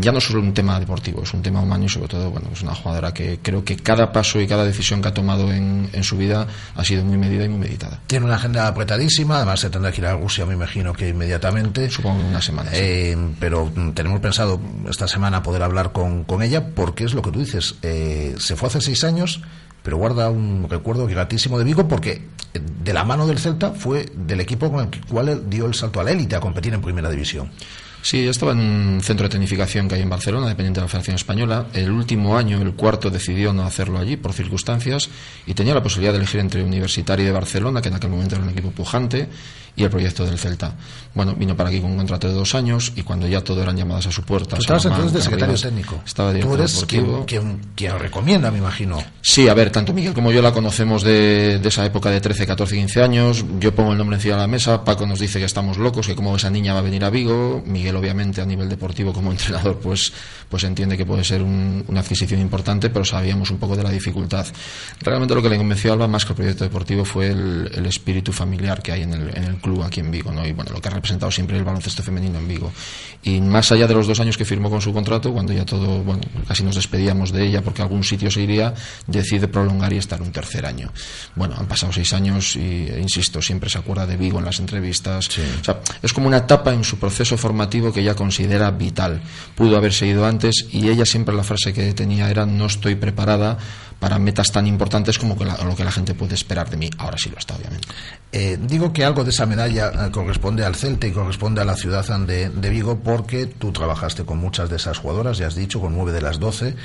[0.00, 2.62] ya no solo un tema deportivo, es un tema humano y sobre todo, bueno, es
[2.62, 6.04] una jugadora que creo que cada paso y cada decisión que ha tomado en, en
[6.04, 8.00] su vida ha sido muy medida y muy meditada.
[8.06, 11.90] tiene una agenda apretadísima además se tendrá que ir a Rusia me imagino que inmediatamente.
[11.90, 17.04] Supongo una semana Eh, pero tenemos pensado esta semana poder hablar con, con ella porque
[17.04, 19.40] es lo que tú dices eh, se fue hace seis años
[19.82, 22.22] pero guarda un recuerdo gratísimo de Vigo porque
[22.54, 26.04] de la mano del Celta fue del equipo con el cual dio el salto a
[26.04, 27.50] la élite a competir en primera división
[28.06, 30.88] Sí, ella estaba en un centro de tecnificación que hay en Barcelona, dependiente de la
[30.88, 31.66] Federación Española.
[31.72, 35.10] El último año, el cuarto, decidió no hacerlo allí por circunstancias
[35.44, 38.44] y tenía la posibilidad de elegir entre Universitario de Barcelona, que en aquel momento era
[38.44, 39.28] un equipo pujante,
[39.76, 40.72] y el proyecto del Celta.
[41.14, 43.76] Bueno, vino para aquí con un contrato de dos años y cuando ya todo eran
[43.76, 44.56] llamadas a su puerta.
[44.56, 49.02] tú estabas entonces de secretario técnico Estaba tú eres quien, quien, quien recomienda me imagino
[49.22, 52.46] Sí, a ver, tanto Miguel como yo la conocemos de, de esa época de 13,
[52.46, 53.44] 14, 15 años.
[53.58, 54.84] Yo pongo el nombre encima de la mesa.
[54.84, 57.62] Paco nos dice que estamos locos, que como esa niña va a venir a Vigo.
[57.66, 60.12] Miguel, obviamente, a nivel deportivo como entrenador, pues,
[60.48, 63.90] pues entiende que puede ser un- una adquisición importante, pero sabíamos un poco de la
[63.90, 64.46] dificultad.
[65.00, 67.86] Realmente lo que le convenció a Alba más que el proyecto deportivo fue el, el
[67.86, 70.46] espíritu familiar que hay en el, en el club aquí en Vigo, ¿no?
[70.46, 72.72] Y bueno, lo que ha representado siempre el baloncesto femenino en Vigo.
[73.22, 76.02] Y más allá de los dos años que firmó con su contrato, cuando ya todo,
[76.02, 78.74] bueno, casi nos despedíamos de ella porque a algún sitio se iría,
[79.06, 80.92] decide prolongar y estar un tercer año.
[81.34, 84.60] Bueno, han pasado seis años y, e insisto, siempre se acuerda de Vigo en las
[84.60, 85.28] entrevistas.
[85.60, 89.20] O sea, es como una etapa en su proceso formativo que ella considera vital.
[89.54, 93.58] Pudo haberse ido antes y ella siempre la frase que tenía era no estoy preparada
[93.98, 96.90] para metas tan importantes como que la- lo que la gente puede esperar de mí.
[96.98, 97.88] Ahora sí lo está, obviamente.
[98.32, 101.76] Eh, digo que algo de esa medalla eh, corresponde al Celta y corresponde a la
[101.76, 105.94] ciudad de, Vigo porque tú trabajaste con muchas de esas jugadoras, ya has dicho, con
[105.94, 106.76] nueve de las doce,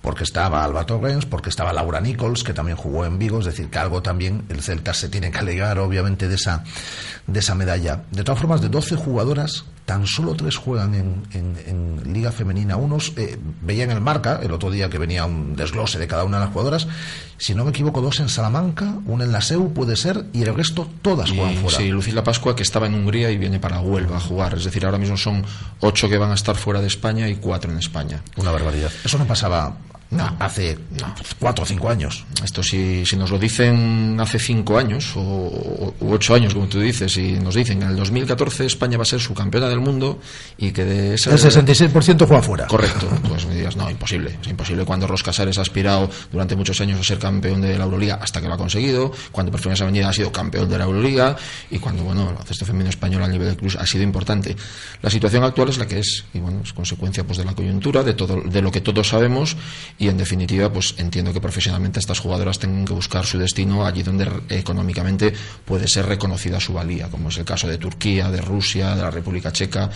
[0.00, 3.68] porque estaba Alba Torrens, porque estaba Laura Nichols, que también jugó en Vigo, es decir,
[3.68, 6.62] que algo también el Celta se tiene que alegar, obviamente, de esa,
[7.26, 8.02] de esa medalla.
[8.12, 11.56] De todas formas, de 12 jugadoras, tan solo tres juegan en, en-
[12.04, 12.76] en Liga Femenina.
[12.76, 16.24] Unos, eh, veía en el marca, el otro día que venía un desglose de cada
[16.24, 16.86] una de las jugadoras,
[17.38, 20.54] si no me equivoco, dos en Salamanca, una en la SEU, puede ser, y el
[20.54, 21.76] resto todas juegan Y, fuera.
[21.78, 24.54] Sí, Lucila Pascua, que estaba en Hungría y viene para Huelva a jugar.
[24.54, 25.44] Es decir, ahora mismo son
[25.80, 28.22] ocho que van a estar fuera de España y cuatro en España.
[28.36, 28.90] Una barbaridad.
[29.04, 29.76] Eso no pasaba
[30.10, 30.78] No, hace
[31.38, 32.24] cuatro o cinco años.
[32.44, 36.80] Esto si, si nos lo dicen hace cinco años o, u ocho años, como tú
[36.80, 39.80] dices, y nos dicen que en el 2014 España va a ser su campeona del
[39.80, 40.20] mundo
[40.58, 41.30] y que de ese...
[41.30, 42.66] El 66% juega fuera.
[42.66, 43.08] Correcto.
[43.28, 44.38] Pues me digas, no, imposible.
[44.40, 47.84] Es imposible cuando Ros Casares ha aspirado durante muchos años a ser campeón de la
[47.84, 51.36] Euroliga hasta que lo ha conseguido, cuando Perfumes Avenida ha sido campeón de la Euroliga
[51.70, 54.54] y cuando, bueno, el cesto femenino español a nivel de club ha sido importante.
[55.02, 58.04] La situación actual es la que es y, bueno, es consecuencia pues de la coyuntura,
[58.04, 59.56] de, todo, de lo que todos sabemos
[59.98, 64.02] y en definitiva pues entiendo que profesionalmente estas jugadoras tengan que buscar su destino allí
[64.02, 65.32] donde económicamente
[65.64, 69.10] puede ser reconocida su valía, como es el caso de Turquía, de Rusia, de la
[69.10, 69.90] República Checa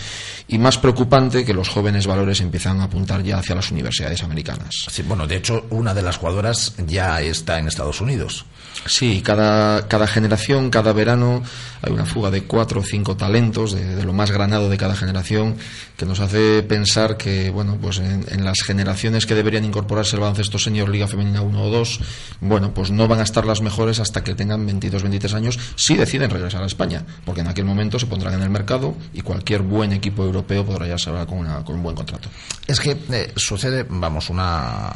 [0.48, 4.86] y más preocupante que los jóvenes valores empiezan a apuntar ya hacia las universidades americanas.
[5.06, 8.46] Bueno, de hecho una de las jugadoras ya está en Estados Unidos.
[8.86, 11.42] Sí, cada, cada generación, cada verano
[11.82, 14.96] hay una fuga de cuatro o cinco talentos de, de, lo más granado de cada
[14.96, 15.56] generación
[15.96, 20.20] que nos hace pensar que, bueno, pues en, en las generaciones que deberían incorporarse al
[20.20, 22.00] baloncesto senior Liga Femenina 1 o 2,
[22.40, 25.58] bueno, pues no van a estar las mejores hasta que tengan 22, 23 años.
[25.76, 29.20] Si deciden regresar a España, porque en aquel momento se pondrán en el mercado y
[29.20, 32.30] cualquier buen equipo europeo podrá ya salvar con, una, con un buen contrato.
[32.66, 34.88] Es que eh, sucede, vamos, una,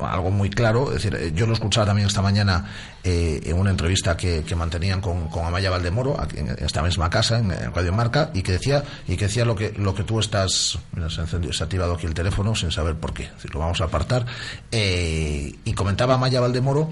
[0.00, 2.64] algo muy claro, es decir, yo lo escuchaba también esta mañana
[3.04, 3.11] eh,
[3.44, 7.92] en una entrevista que, mantenían con, Amaya Valdemoro en esta misma casa en, en, Radio
[7.92, 11.22] Marca y que decía y que decía lo que lo que tú estás mira, se,
[11.22, 13.30] ha se ha activado aquí el teléfono sin saber por qué.
[13.30, 14.26] Decir, lo vamos a apartar.
[14.70, 16.90] Eh, y comentaba Amaya Valdemoro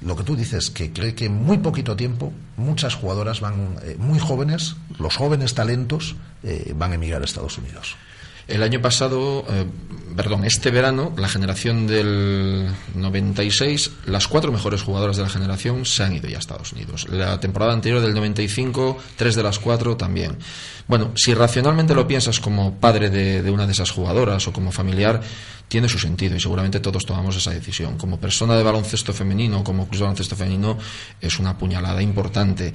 [0.00, 3.96] lo que tú dices que cree que en muy poquito tiempo muchas jugadoras van eh,
[3.98, 7.96] muy jóvenes los jóvenes talentos eh, van a emigrar a Estados Unidos
[8.50, 9.66] el año pasado, eh,
[10.16, 16.02] perdón, este verano, la generación del 96, las cuatro mejores jugadoras de la generación se
[16.02, 17.08] han ido ya a Estados Unidos.
[17.10, 20.36] La temporada anterior del 95, tres de las cuatro también.
[20.90, 25.20] Bueno, si racionalmente lo piensas como padre de, una de esas jugadoras o como familiar,
[25.68, 27.96] tiene su sentido y seguramente todos tomamos esa decisión.
[27.96, 30.78] Como persona de baloncesto femenino, como club de baloncesto femenino,
[31.20, 32.72] es una puñalada importante.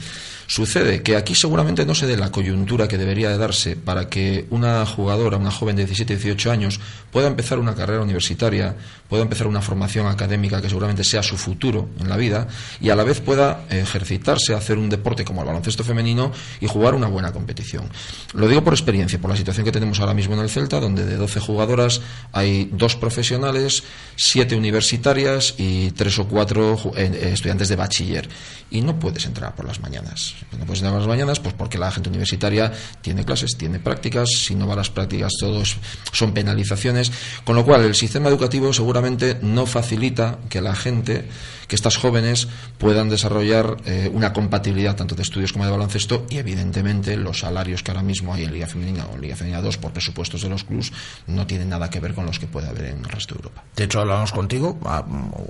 [0.47, 4.45] Sucede que aquí seguramente no se dé la coyuntura que debería de darse para que
[4.49, 6.80] una jugadora, una joven de 17, 18 años,
[7.12, 8.78] pueda empezar una carrera universitaria,
[9.10, 12.47] pueda empezar una formación académica que seguramente sea su futuro en la vida
[12.80, 16.95] y a la vez pueda ejercitarse, hacer un deporte como el baloncesto femenino y jugar
[16.95, 17.89] una buena competición.
[18.33, 21.05] Lo digo por experiencia, por la situación que tenemos ahora mismo en el Celta, donde
[21.05, 23.83] de 12 jugadoras hay dos profesionales,
[24.15, 28.29] siete universitarias y tres o cuatro estudiantes de bachiller.
[28.71, 30.35] Y no puedes entrar por las mañanas.
[30.51, 34.29] No puedes entrar por las mañanas pues porque la gente universitaria tiene clases, tiene prácticas,
[34.29, 35.77] si no va a las prácticas todos
[36.11, 37.11] son penalizaciones,
[37.43, 41.25] con lo cual el sistema educativo seguramente no facilita que la gente,
[41.67, 46.37] que estas jóvenes puedan desarrollar eh, una compatibilidad tanto de estudios como de baloncesto y
[46.37, 49.77] evidentemente los salarios que ahora mismo hay en Liga Femenina o en Liga Femenina 2
[49.77, 50.91] por presupuestos de los clubs
[51.27, 53.63] no tienen nada que ver con los que puede haber en el resto de Europa.
[53.75, 55.05] De hecho, hablábamos contigo a,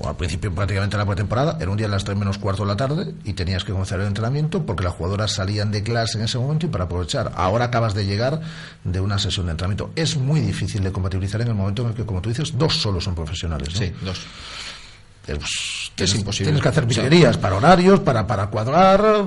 [0.05, 2.67] al principio prácticamente de la pretemporada, era un día a las 3 menos cuarto de
[2.67, 6.25] la tarde y tenías que comenzar el entrenamiento porque las jugadoras salían de clase en
[6.25, 7.31] ese momento y para aprovechar.
[7.35, 8.41] Ahora acabas de llegar
[8.83, 9.91] de una sesión de entrenamiento.
[9.95, 12.75] Es muy difícil de compatibilizar en el momento en el que, como tú dices, dos
[12.75, 13.73] solo son profesionales.
[13.73, 13.79] ¿no?
[13.79, 14.19] Sí, dos.
[15.27, 16.51] Es imposible.
[16.51, 19.25] Tienes que hacer o sea, para horarios, para, para cuadrar.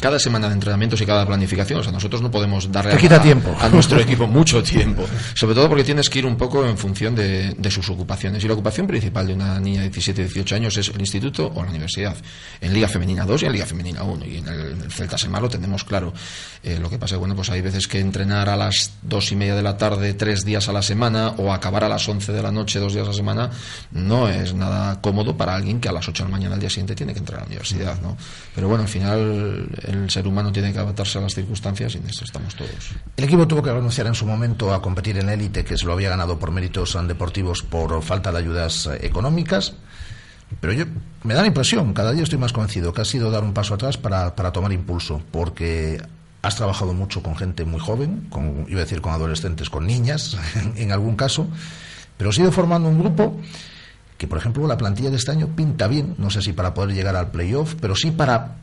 [0.00, 1.80] Cada semana de entrenamientos y cada planificación.
[1.80, 3.56] O sea, nosotros no podemos darle Te quita a, tiempo.
[3.58, 5.04] a nuestro equipo mucho tiempo.
[5.34, 8.44] Sobre todo porque tienes que ir un poco en función de, de, sus ocupaciones.
[8.44, 11.62] Y la ocupación principal de una niña de 17, 18 años es el instituto o
[11.64, 12.16] la universidad.
[12.60, 14.26] En Liga Femenina 2 y en Liga Femenina 1.
[14.26, 16.12] Y en el, en el Celta Semar lo tenemos claro.
[16.62, 19.36] Eh, lo que pasa es bueno, pues hay veces que entrenar a las dos y
[19.36, 22.42] media de la tarde, tres días a la semana, o acabar a las 11 de
[22.42, 23.50] la noche, dos días a la semana,
[23.92, 26.68] no es nada cómodo para alguien que a las 8 de la mañana al día
[26.68, 28.16] siguiente tiene que entrar a la universidad, ¿no?
[28.54, 32.06] Pero bueno, al final el ser humano tiene que adaptarse a las circunstancias y en
[32.06, 32.92] esto estamos todos.
[33.16, 35.92] El equipo tuvo que renunciar en su momento a competir en élite, que se lo
[35.92, 39.74] había ganado por méritos deportivos por falta de ayudas económicas.
[40.60, 40.84] Pero yo
[41.22, 43.74] me da la impresión, cada día estoy más convencido, que ha sido dar un paso
[43.74, 46.00] atrás para, para tomar impulso, porque
[46.42, 50.36] has trabajado mucho con gente muy joven, con, iba a decir con adolescentes, con niñas,
[50.76, 51.48] en algún caso,
[52.16, 53.40] pero has ido formando un grupo
[54.26, 57.16] por ejemplo la plantilla de este año pinta bien, no sé si para poder llegar
[57.16, 58.56] al playoff, pero sí para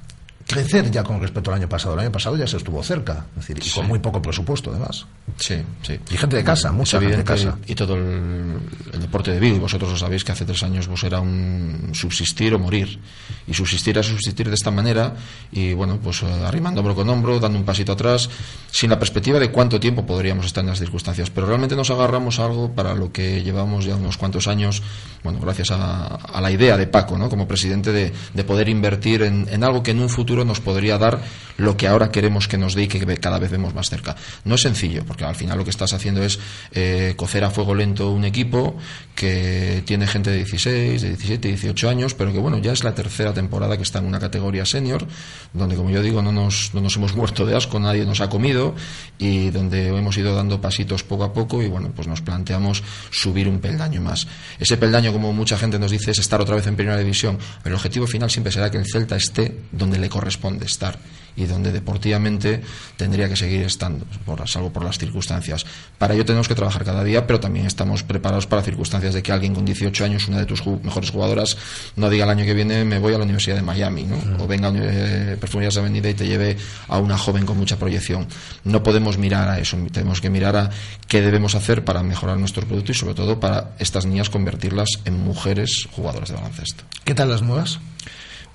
[0.52, 1.94] crecer ya con respecto al año pasado.
[1.94, 3.76] El año pasado ya se estuvo cerca, es decir, y sí.
[3.76, 5.06] con muy poco presupuesto además.
[5.38, 6.00] Sí, sí.
[6.12, 7.58] Y gente de casa, mucha gente de casa.
[7.66, 8.60] Y todo el,
[8.94, 11.92] el deporte de vida, y vosotros lo sabéis que hace tres años vos era un
[11.94, 13.00] subsistir o morir.
[13.48, 15.16] Y subsistir a subsistir de esta manera,
[15.52, 18.30] y bueno, pues uh, arrimando hombro con hombro, dando un pasito atrás,
[18.72, 21.30] sin la perspectiva de cuánto tiempo podríamos estar en las circunstancias.
[21.30, 24.82] Pero realmente nos agarramos a algo para lo que llevamos ya unos cuantos años,
[25.24, 27.30] bueno, gracias a, a la idea de Paco, ¿no?
[27.30, 30.98] Como presidente de, de poder invertir en, en algo que en un futuro nos podría
[30.98, 31.20] dar
[31.58, 34.16] lo que ahora queremos que nos dé y que cada vez vemos más cerca.
[34.46, 36.40] No es sencillo, porque al final lo que estás haciendo es
[36.72, 38.78] eh, cocer a fuego lento un equipo
[39.16, 42.96] que tiene gente de 16, de 17, 18 años, pero que bueno, ya es la
[42.96, 45.06] tercera temporada que está en una categoría senior,
[45.54, 48.30] donde como yo digo, no nos, no nos hemos muerto de asco, nadie nos ha
[48.30, 48.76] comido
[49.20, 53.48] y donde hemos ido dando pasitos poco a poco y bueno, pues nos planteamos subir
[53.48, 54.28] un peldaño más.
[54.60, 57.38] Ese peldaño, como mucha gente nos dice, es estar otra vez en primera división.
[57.64, 60.98] El objetivo final siempre será que el Celta esté donde le corresponde estar
[61.36, 62.62] y donde deportivamente
[62.98, 65.66] tendría que seguir estando, por, salvo por las circunstancias.
[65.98, 69.32] Para ello tenemos que trabajar cada día, pero también estamos preparados para circunstancias de que
[69.32, 71.58] alguien con 18 años, una de tus mejores jugadoras,
[71.96, 74.18] no diga el año que viene me voy a la Universidad de Miami, ¿no?
[74.44, 76.58] o venga a eh, Perfumerías Avenida y te lleve
[76.88, 78.28] a una joven con mucha proyección.
[78.64, 80.70] No podemos mirar a eso, tenemos que mirar a
[81.08, 85.20] qué debemos hacer para mejorar nuestro producto y sobre todo para estas niñas convertirlas en
[85.24, 86.84] mujeres jugadoras de baloncesto.
[87.04, 87.80] ¿Qué tal las nuevas?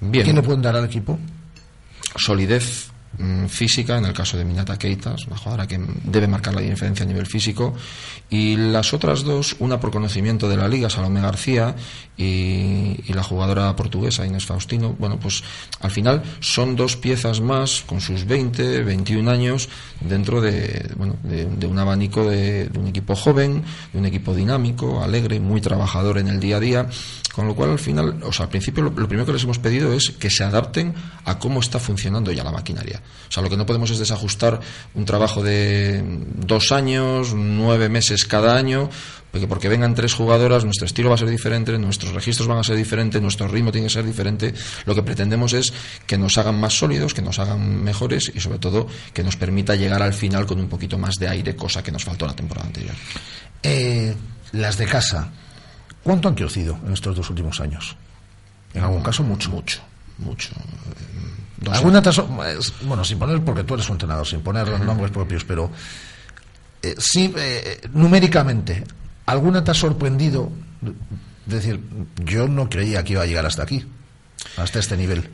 [0.01, 0.27] Bien.
[0.27, 1.19] ¿Qué le pueden dar al equipo?
[2.17, 6.55] Solidez mm, física, en el caso de Minata Keita, es una jugadora que debe marcar
[6.55, 7.75] la diferencia a nivel físico,
[8.31, 11.75] y las otras dos, una por conocimiento de la liga, Salomé García,
[12.17, 15.43] y, la jugadora portuguesa Inés Faustino, bueno, pues
[15.81, 21.67] al final son dos piezas más, con sus 20, 21 años, dentro de, bueno, de,
[21.67, 23.63] un abanico de, de un equipo joven,
[23.95, 26.89] de un equipo dinámico, alegre, muy trabajador en el día a día,
[27.37, 29.93] con lo cual, al final, o sea, al principio lo, primero que les hemos pedido
[29.93, 30.95] es que se adapten
[31.27, 33.03] a cómo está funcionando ya la maquinaria.
[33.29, 34.59] O sea, lo que no podemos es desajustar
[34.95, 36.03] un trabajo de
[36.35, 38.89] dos años, nueve meses cada año,
[39.31, 42.65] porque porque vengan tres jugadoras, nuestro estilo va a ser diferente, nuestros registros van a
[42.65, 44.55] ser diferentes, nuestro ritmo tiene que ser diferente.
[44.85, 45.73] Lo que pretendemos es
[46.07, 49.75] que nos hagan más sólidos, que nos hagan mejores y, sobre todo, que nos permita
[49.75, 52.67] llegar al final con un poquito más de aire, cosa que nos faltó la temporada
[52.67, 52.95] anterior.
[53.63, 54.15] Eh,
[54.53, 55.31] las de casa
[56.07, 57.97] ¿Cuánto han crecido en estos dos últimos años?
[58.75, 59.51] En algún caso, mucho.
[59.51, 59.81] Mucho,
[60.19, 60.51] mucho.
[61.73, 62.23] ¿Alguna tasa,
[62.83, 65.69] bueno, sin poner, porque tú eres un entrenador, sin poner los nombres propios, pero
[66.81, 68.85] eh, sí, eh, numéricamente,
[69.27, 70.51] ¿alguna te ha sorprendido?
[71.47, 71.81] Es decir,
[72.25, 73.85] yo no creía que iba a llegar hasta aquí,
[74.57, 75.29] hasta este nivel.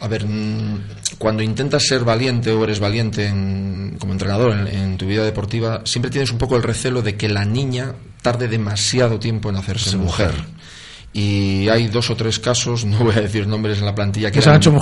[0.00, 0.80] A ver, mm,
[1.18, 3.28] cuando intentas ser valiente o eres valiente
[3.98, 7.44] como entrenador en, tu vida deportiva, siempre tienes un poco el recelo de que la
[7.44, 10.32] niña tarde demasiado tiempo en hacerse mujer.
[11.16, 14.40] Y hay dos o tres casos, no voy a decir nombres en la plantilla, que,
[14.40, 14.74] eran, hecho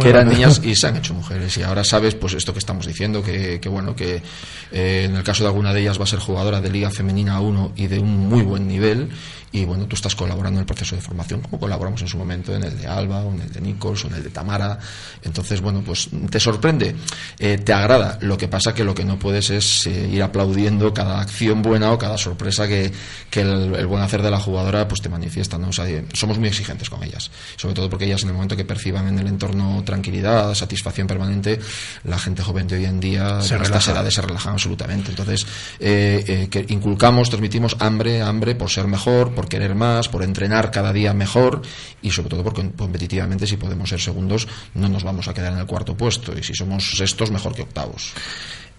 [0.00, 1.56] que eran niñas y se han hecho mujeres.
[1.56, 4.22] Y ahora sabes, pues esto que estamos diciendo, que, bueno, que
[4.70, 7.40] eh, en el caso de alguna de ellas va a ser jugadora de Liga Femenina
[7.40, 9.08] 1 y de un muy buen nivel
[9.52, 12.54] y bueno, tú estás colaborando en el proceso de formación como colaboramos en su momento
[12.54, 14.78] en el de Alba o en el de Nichols o en el de Tamara.
[15.22, 16.94] Entonces, bueno, pues te sorprende,
[17.38, 18.18] eh, te agrada.
[18.20, 21.92] Lo que pasa que lo que no puedes es eh, ir aplaudiendo cada acción buena
[21.92, 22.92] o cada sorpresa que,
[23.28, 25.58] que el, buen hacer de la jugadora pues te manifiesta.
[25.58, 25.70] ¿no?
[25.70, 28.56] O sea, eh, somos muy exigentes con ellas, sobre todo porque ellas en el momento
[28.56, 31.58] que perciban en el entorno tranquilidad, satisfacción permanente,
[32.04, 35.10] la gente joven de hoy en día, se estas edades se relajan absolutamente.
[35.10, 35.44] Entonces,
[35.78, 41.14] que inculcamos, transmitimos hambre, hambre por ser mejor, por querer más, por entrenar cada día
[41.14, 41.62] mejor
[42.02, 45.60] y sobre todo porque competitivamente si podemos ser segundos no nos vamos a quedar en
[45.60, 48.12] el cuarto puesto y si somos sextos mejor que octavos.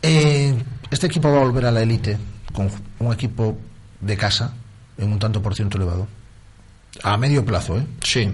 [0.04, 0.54] Eh,
[0.92, 2.16] este equipo va a volver a la élite
[2.54, 2.70] con
[3.00, 3.58] un equipo
[4.02, 4.54] de casa
[5.00, 6.08] en un tanto por ciento elevado.
[7.02, 7.86] A medio plazo, ¿eh?
[8.04, 8.30] Sí,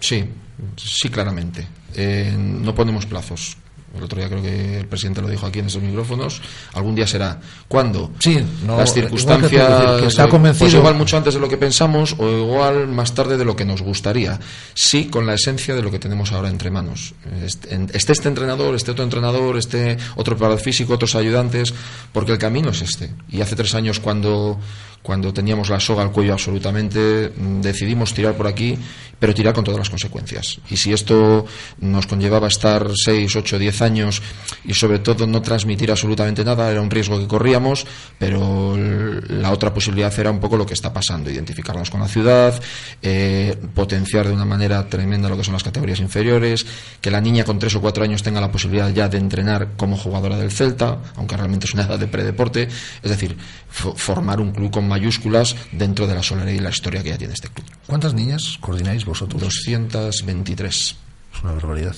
[0.00, 0.28] sí,
[0.76, 1.64] sí, claramente.
[1.94, 3.56] Eh, no ponemos plazos.
[3.96, 6.40] El otro día creo que el presidente lo dijo aquí en estos micrófonos.
[6.74, 7.40] Algún día será.
[7.66, 8.12] ¿Cuándo?
[8.18, 10.02] Sí, las circunstancias.
[10.02, 10.66] está convencido.
[10.66, 13.64] Pues igual mucho antes de lo que pensamos o igual más tarde de lo que
[13.64, 14.38] nos gustaría.
[14.74, 17.14] Sí, con la esencia de lo que tenemos ahora entre manos.
[17.42, 21.72] Este, este entrenador, este otro entrenador, este otro preparador físico, otros ayudantes,
[22.12, 23.10] porque el camino es este.
[23.30, 24.58] Y hace tres años cuando
[25.02, 28.78] cuando teníamos la soga al cuello absolutamente, mm, decidimos tirar por aquí,
[29.18, 30.60] pero tirar con todas las consecuencias.
[30.70, 31.44] Y si esto
[31.80, 34.22] nos conllevaba estar seis, ocho, diez años
[34.64, 37.86] y sobre todo no transmitir absolutamente nada, era un riesgo que corríamos,
[38.18, 42.60] pero la otra posibilidad era un poco lo que está pasando, identificarnos con la ciudad,
[43.02, 46.64] eh, potenciar de una manera tremenda lo que son las categorías inferiores,
[47.00, 49.96] que la niña con tres o cuatro años tenga la posibilidad ya de entrenar como
[49.96, 52.68] jugadora del Celta, aunque realmente es una edad de predeporte,
[53.02, 53.36] es decir,
[53.68, 57.48] formar un club mayúsculas dentro de la soledad y la historia que ya tiene este
[57.48, 57.66] club.
[57.86, 59.40] ¿Cuántas niñas coordináis vosotros?
[59.40, 60.74] 223.
[60.74, 61.94] Es una barbaridad.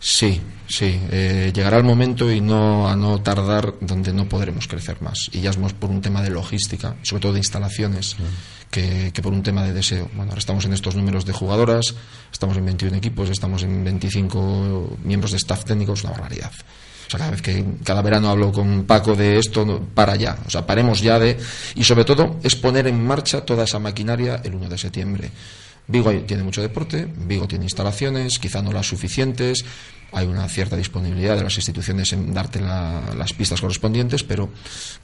[0.00, 1.00] Sí, sí.
[1.10, 5.28] Eh, llegará el momento y no a no tardar donde no podremos crecer más.
[5.32, 8.70] Y ya es más por un tema de logística, sobre todo de instalaciones, mm.
[8.70, 10.08] que, que, por un tema de deseo.
[10.14, 11.94] Bueno, ahora estamos en estos números de jugadoras,
[12.32, 16.52] estamos en 21 equipos, estamos en 25 miembros de staff técnico, es una barbaridad.
[17.08, 20.36] O sea, cada vez que cada verano hablo con Paco de esto, para ya.
[20.46, 21.38] O sea, paremos ya de.
[21.74, 25.30] Y sobre todo es poner en marcha toda esa maquinaria el 1 de septiembre.
[25.88, 29.64] Vigo tiene mucho deporte, Vigo tiene instalaciones, quizá no las suficientes,
[30.12, 34.48] hay una cierta disponibilidad de las instituciones en darte las pistas correspondientes, pero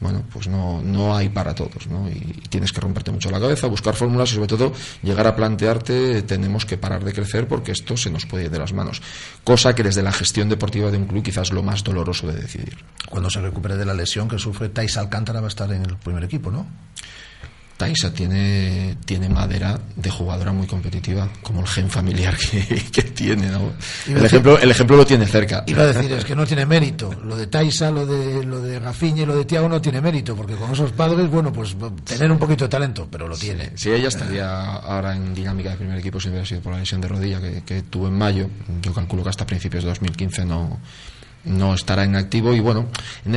[0.00, 2.08] bueno, pues no, no hay para todos, ¿no?
[2.08, 6.22] Y, tienes que romperte mucho la cabeza, buscar fórmulas y sobre todo llegar a plantearte
[6.22, 9.02] tenemos que parar de crecer porque esto se nos puede ir de las manos.
[9.42, 12.78] Cosa que desde la gestión deportiva de un club quizás lo más doloroso de decidir.
[13.08, 15.96] Cuando se recupere de la lesión que sufre Tais Alcántara va a estar en el
[15.96, 16.66] primer equipo, ¿no?
[17.76, 22.36] Taisa tiene, tiene madera de jugadora muy competitiva, como el gen familiar
[22.92, 23.50] que, tiene.
[24.06, 25.64] El, ejemplo, el ejemplo lo tiene cerca.
[25.66, 27.12] Iba a decir, es que no tiene mérito.
[27.24, 30.36] Lo de Taisa, lo de, lo de Rafinha y lo de Tiago no tiene mérito,
[30.36, 33.72] porque con esos padres, bueno, pues tener un poquito de talento, pero lo tiene.
[33.74, 37.00] Si ella estaría ahora en dinámica de primer equipo si hubiera sido por la lesión
[37.00, 38.48] de rodilla que, que tuvo en mayo.
[38.82, 40.78] Yo calculo que hasta principios de 2015 no
[41.44, 42.88] no estará en activo y bueno,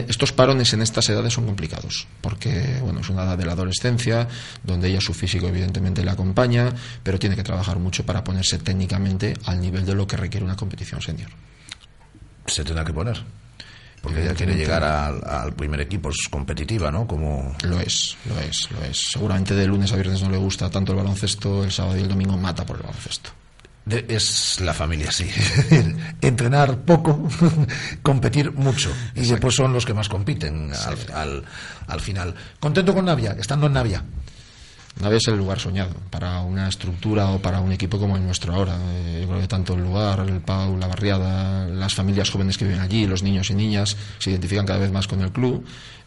[0.08, 4.28] estos parones en estas edades son complicados porque bueno, es una edad de la adolescencia
[4.64, 9.36] donde ella su físico evidentemente le acompaña, pero tiene que trabajar mucho para ponerse técnicamente
[9.46, 11.30] al nivel de lo que requiere una competición senior.
[12.46, 13.22] Se tendrá que poner.
[14.02, 17.08] Porque ella quiere llegar al, primer equipo, es competitiva, ¿no?
[17.08, 17.56] Como...
[17.64, 19.10] Lo es, lo es, lo es.
[19.12, 22.08] Seguramente de lunes a viernes no le gusta tanto el baloncesto, el sábado y el
[22.08, 23.32] domingo mata por el baloncesto
[23.90, 25.30] es la familia, sí.
[26.22, 27.28] Entrenar poco,
[28.02, 28.92] competir mucho.
[29.16, 30.72] Y después son los que más compiten
[31.14, 31.44] al,
[31.88, 32.36] al, final.
[32.60, 33.36] ¿Contento con Navia?
[33.40, 34.04] Estando en Navia.
[35.00, 38.54] Navia es el lugar soñado para una estructura o para un equipo como el nuestro
[38.54, 38.78] ahora.
[38.82, 42.66] Eh, yo creo que tanto el lugar, el PAU, la barriada, las familias jóvenes que
[42.66, 45.64] viven allí, los niños y niñas, se identifican cada vez más con el club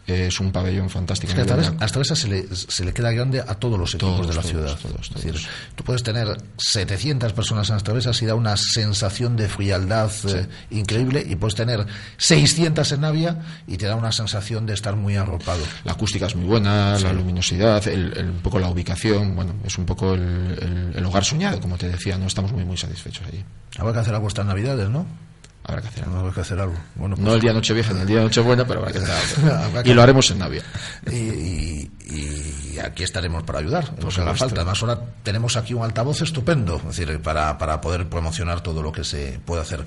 [0.07, 1.33] es un pabellón fantástico.
[1.33, 4.35] Es que hasta, esa se le, se le, queda grande a todos los equipos de
[4.35, 4.79] la ciudad.
[5.01, 5.35] es decir,
[5.75, 10.47] tú puedes tener 700 personas en las travesas y da una sensación de frialdad eh,
[10.71, 11.87] increíble y puedes tener
[12.17, 15.63] 600 en Navia y te da una sensación de estar muy arropado.
[15.85, 19.87] La acústica es muy buena, la luminosidad, el, un poco la ubicación, bueno, es un
[19.87, 23.45] poco el, el, hogar soñado, como te decía, no estamos muy muy satisfechos allí.
[23.79, 25.07] Habrá que hacer algo estas navidades, ¿no?
[25.65, 26.19] Habrá que hacer algo.
[26.19, 26.75] Habrá que hacer algo.
[26.95, 29.81] Bueno, no el día Nochevieja ni el día Nochebuena, pero habrá que hacer algo.
[29.85, 30.63] y lo haremos en Navia.
[31.11, 31.91] Y,
[32.81, 34.63] aquí estaremos para ayudar, lo que falta.
[34.63, 38.91] Además, ahora tenemos aquí un altavoz estupendo, es decir, para, para poder promocionar todo lo
[38.91, 39.85] que se puede hacer.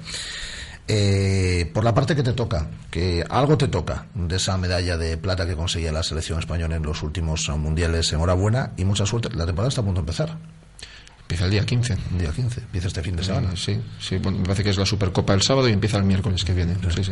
[0.88, 5.18] Eh, por la parte que te toca, que algo te toca de esa medalla de
[5.18, 9.30] plata que conseguía la selección española en los últimos mundiales, enhorabuena y mucha suerte.
[9.34, 10.38] La temporada está a punto de empezar.
[11.34, 11.98] Empieza el día 15.
[12.12, 13.56] El día 15, empieza este fin de semana.
[13.56, 16.54] sí, sí me parece que es la Supercopa el sábado y empieza el miércoles que
[16.54, 16.76] viene.
[16.96, 17.12] Sí, sí.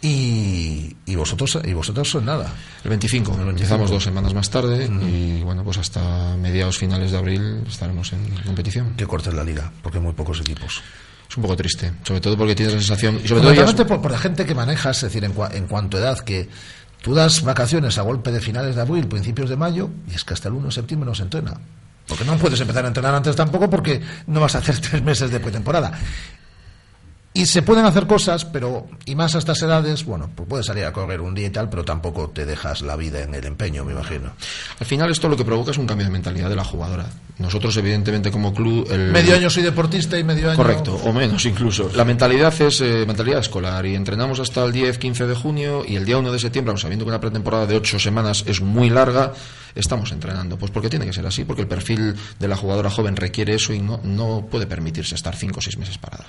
[0.00, 2.54] Y, y, vosotros y vosotros son nada.
[2.84, 3.36] El 25.
[3.50, 8.28] Empezamos dos semanas más tarde y bueno, pues hasta mediados finales de abril estaremos en
[8.46, 8.94] competición.
[8.96, 9.72] ¿Qué corta es la liga?
[9.82, 10.80] Porque hay muy pocos equipos.
[11.28, 13.20] Es un poco triste, sobre todo porque tienes la sensación.
[13.24, 16.00] Y sobre todo por, por, la gente que manejas, es decir, en, en cuanto a
[16.00, 16.48] edad, que
[17.02, 20.34] tú das vacaciones a golpe de finales de abril, principios de mayo, y es que
[20.34, 21.58] hasta el 1 de septiembre no se entrena.
[22.08, 25.30] Porque no puedes empezar a entrenar antes tampoco porque no vas a hacer tres meses
[25.30, 25.92] de pretemporada.
[27.38, 30.84] Y se pueden hacer cosas, pero, y más a estas edades, bueno, pues puedes salir
[30.84, 33.84] a correr un día y tal, pero tampoco te dejas la vida en el empeño,
[33.84, 34.32] me imagino.
[34.80, 37.06] Al final esto lo que provoca es un cambio de mentalidad de la jugadora.
[37.38, 38.88] Nosotros, evidentemente, como club...
[38.90, 39.12] El...
[39.12, 40.56] Medio año soy deportista y medio año...
[40.56, 41.88] Correcto, o menos incluso.
[41.94, 46.04] La mentalidad es eh, mentalidad escolar y entrenamos hasta el 10-15 de junio y el
[46.04, 49.32] día 1 de septiembre, sabiendo que una pretemporada de ocho semanas es muy larga,
[49.76, 50.58] estamos entrenando.
[50.58, 53.72] Pues porque tiene que ser así, porque el perfil de la jugadora joven requiere eso
[53.72, 56.26] y no, no puede permitirse estar cinco o seis meses parada.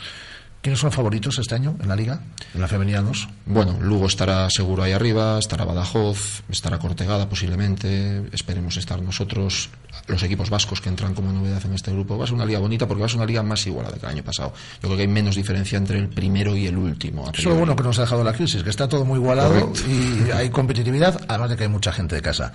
[0.61, 2.19] ¿Quiénes son favoritos este año en la liga,
[2.53, 3.29] en la femenina 2?
[3.45, 9.69] Bueno, Lugo estará seguro ahí arriba, estará Badajoz, estará Cortegada posiblemente, esperemos estar nosotros,
[10.07, 12.17] los equipos vascos que entran como novedad en este grupo.
[12.17, 14.05] Va a ser una liga bonita porque va a ser una liga más igualada que
[14.05, 14.51] el año pasado.
[14.81, 17.23] Yo creo que hay menos diferencia entre el primero y el último.
[17.31, 19.71] Eso es lo bueno que nos ha dejado la crisis, que está todo muy igualado
[19.87, 22.51] y hay competitividad, además de que hay mucha gente de casa.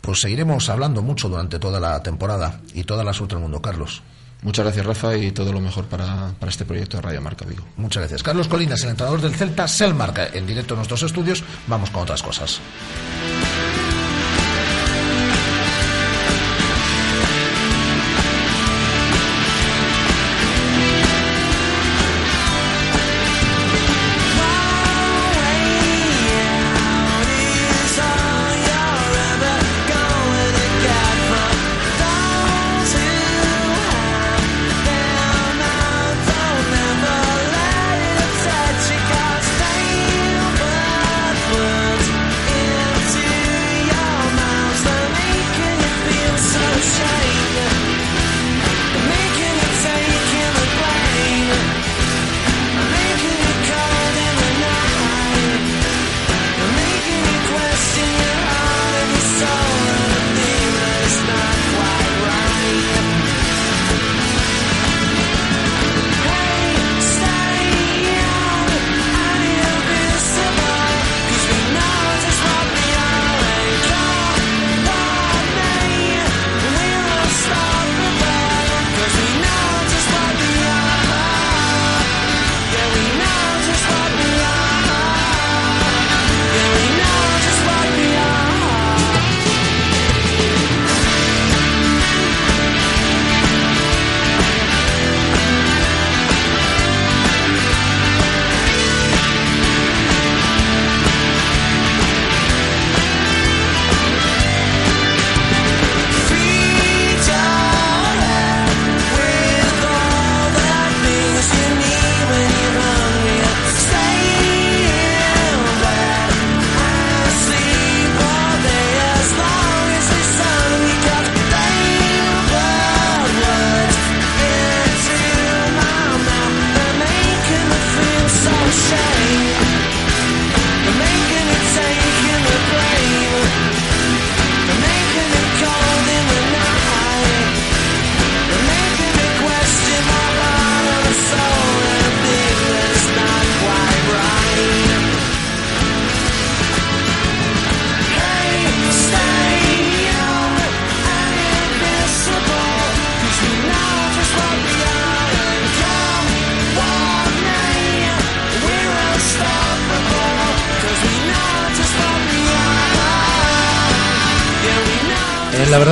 [0.00, 4.02] Pues seguiremos hablando mucho durante toda la temporada y toda la suerte del mundo, Carlos.
[4.42, 7.64] Muchas gracias, Rafa, y todo lo mejor para, para, este proyecto de Radio Marca Vigo.
[7.76, 8.22] Muchas gracias.
[8.22, 11.42] Carlos Colinas, el entrenador del Celta, Selmarca, en directo en nuestros estudios.
[11.66, 12.60] Vamos con otras cosas.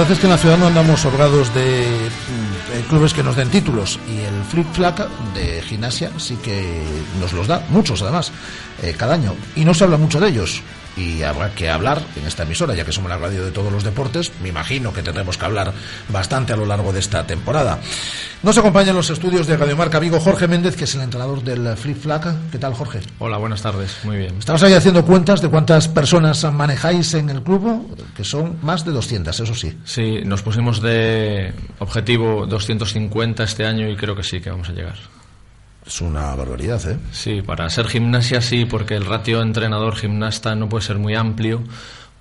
[0.08, 3.50] Verdad es que en la ciudad no andamos sobrados de mm, clubes que nos den
[3.50, 6.80] títulos y el Flip Flag de gimnasia sí que
[7.18, 8.30] nos los da, muchos además,
[8.84, 9.34] eh, cada año.
[9.56, 10.62] Y no se habla mucho de ellos
[10.96, 13.84] y habrá que hablar en esta emisora, ya que somos la radio de todos los
[13.84, 15.72] deportes, me imagino que tendremos que hablar
[16.08, 17.78] bastante a lo largo de esta temporada.
[18.42, 21.42] Nos acompaña en los estudios de Radio Marca Vigo Jorge Méndez, que es el entrenador
[21.42, 22.50] del Flip Flag.
[22.50, 23.00] ¿Qué tal, Jorge?
[23.18, 24.36] Hola, buenas tardes, muy bien.
[24.38, 28.92] Estamos ahí haciendo cuentas de cuántas personas manejáis en el club, que son más de
[28.92, 29.76] 200, eso sí.
[29.84, 34.72] Sí, nos pusimos de objetivo 250 este año y creo que sí que vamos a
[34.72, 34.96] llegar.
[35.86, 36.98] Es una barbaridad, ¿eh?
[37.12, 41.62] Sí, para ser gimnasia sí, porque el ratio entrenador-gimnasta no puede ser muy amplio,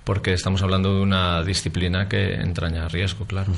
[0.04, 3.52] porque estamos hablando de una disciplina que entraña riesgo, claro.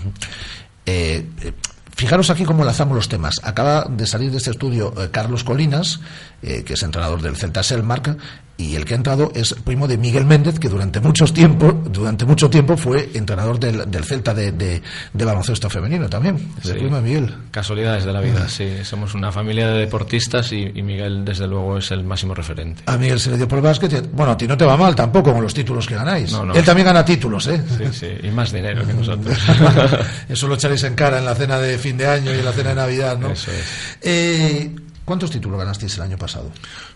[0.87, 1.53] Eh, eh,
[1.95, 3.35] fijaros aquí cómo lanzamos los temas.
[3.43, 6.01] Acaba de salir de este estudio eh, Carlos Colinas,
[6.41, 8.17] que es entrenador del Celta Selmark,
[8.59, 12.25] y el que ha entrado es primo de Miguel Méndez, que durante muchos tiempo, durante
[12.25, 16.37] mucho tiempo fue entrenador del, del Celta de, de, baloncesto femenino también.
[16.61, 16.73] Sí.
[16.73, 17.35] primo de Miguel.
[17.53, 18.69] Casualidades de la vida, sí.
[18.83, 22.83] Somos una familia de deportistas y, Miguel, desde luego, es el máximo referente.
[22.87, 24.11] A Miguel se le dio por el básquet.
[24.13, 26.37] Bueno, a ti no te va mal tampoco con los títulos que ganáis.
[26.53, 27.63] Él también gana títulos, ¿eh?
[27.79, 28.27] Sí, sí.
[28.27, 29.39] Y más dinero que nosotros.
[30.29, 32.53] Eso lo echaréis en cara en la cena de fin de año y en la
[32.53, 33.31] cena de Navidad, ¿no?
[33.31, 33.99] Eso es.
[34.03, 36.51] Eh, ¿Cuántos títulos ganasteis el año pasado?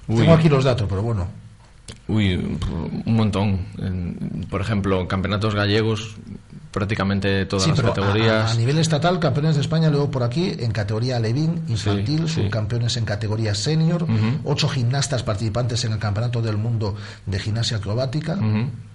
[0.08, 1.42] Tengo aquí los datos, pero bueno.
[2.12, 3.66] Uy, un montón.
[4.50, 6.16] Por ejemplo, campeonatos gallegos,
[6.70, 8.52] prácticamente todas las categorías.
[8.52, 13.06] A, nivel estatal, campeones de España, luego por aquí, en categoría Levín, infantil, subcampeones en
[13.06, 14.06] categoría senior,
[14.44, 18.38] ocho gimnastas participantes en el Campeonato del Mundo de Gimnasia Acrobática.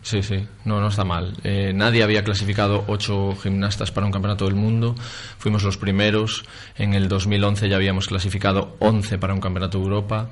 [0.03, 1.36] Sí, sí, no, no está mal.
[1.43, 4.95] Eh, nadie había clasificado ocho gimnastas para un Campeonato del Mundo.
[5.38, 6.45] Fuimos los primeros.
[6.78, 10.30] En el 2011 ya habíamos clasificado once para un Campeonato de Europa.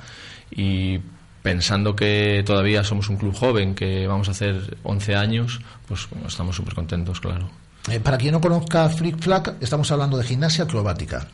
[0.52, 1.00] Y
[1.46, 6.56] pensando que todavía somos un club joven, que vamos a hacer 11 años, pues estamos
[6.56, 7.52] súper contentos, claro.
[7.88, 11.28] Eh, para quien no conozca Flick Flag, estamos hablando de gimnasia acrobática.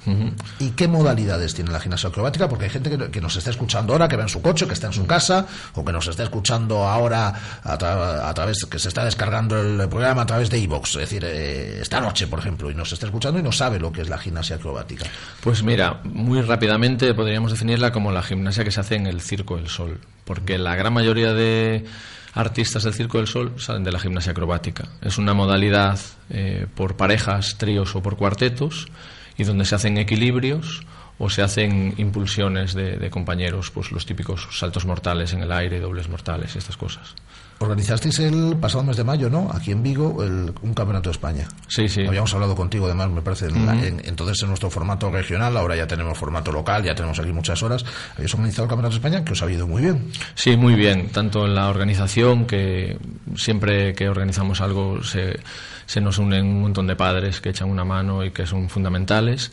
[0.60, 2.49] ¿Y qué modalidades tiene la gimnasia acrobática?
[2.49, 4.88] Porque hay gente que, nos está escuchando ahora, que va en su coche, que está
[4.88, 7.34] en su casa, o que nos está escuchando ahora
[7.64, 11.80] a, través, que se está descargando el programa a través de iVoox, es decir, eh,
[11.82, 14.18] esta noche, por ejemplo, y nos está escuchando y no sabe lo que es la
[14.18, 15.06] gimnasia acrobática.
[15.41, 19.56] Pues mira, muy rápidamente podríamos definirla como la gimnasia que se hace en el Circo
[19.56, 21.86] del Sol, porque la gran mayoría de
[22.34, 24.88] artistas del Circo del Sol salen de la gimnasia acrobática.
[25.01, 28.88] Es una modalidad eh, por parejas, tríos o por cuartetos
[29.38, 30.82] y donde se hacen equilibrios
[31.17, 35.79] o se hacen impulsiones de, de compañeros, pues los típicos saltos mortales en el aire,
[35.79, 37.13] dobles mortales, estas cosas.
[37.62, 39.49] Organizasteis el pasado mes de mayo, ¿no?
[39.53, 41.47] Aquí en Vigo, el, un campeonato de España.
[41.68, 42.05] Sí, sí.
[42.05, 43.47] Habíamos hablado contigo, además, me parece,
[44.03, 47.86] entonces en nuestro formato regional, ahora ya tenemos formato local, ya tenemos aquí muchas horas.
[48.16, 50.12] Habéis organizado el campeonato de España, que os ha ido muy bien.
[50.34, 51.09] Sí, muy bien.
[51.09, 52.97] Tanto en la organización, que
[53.36, 55.39] siempre que organizamos algo se,
[55.86, 59.51] se nos unen un montón de padres que echan una mano y que son fundamentales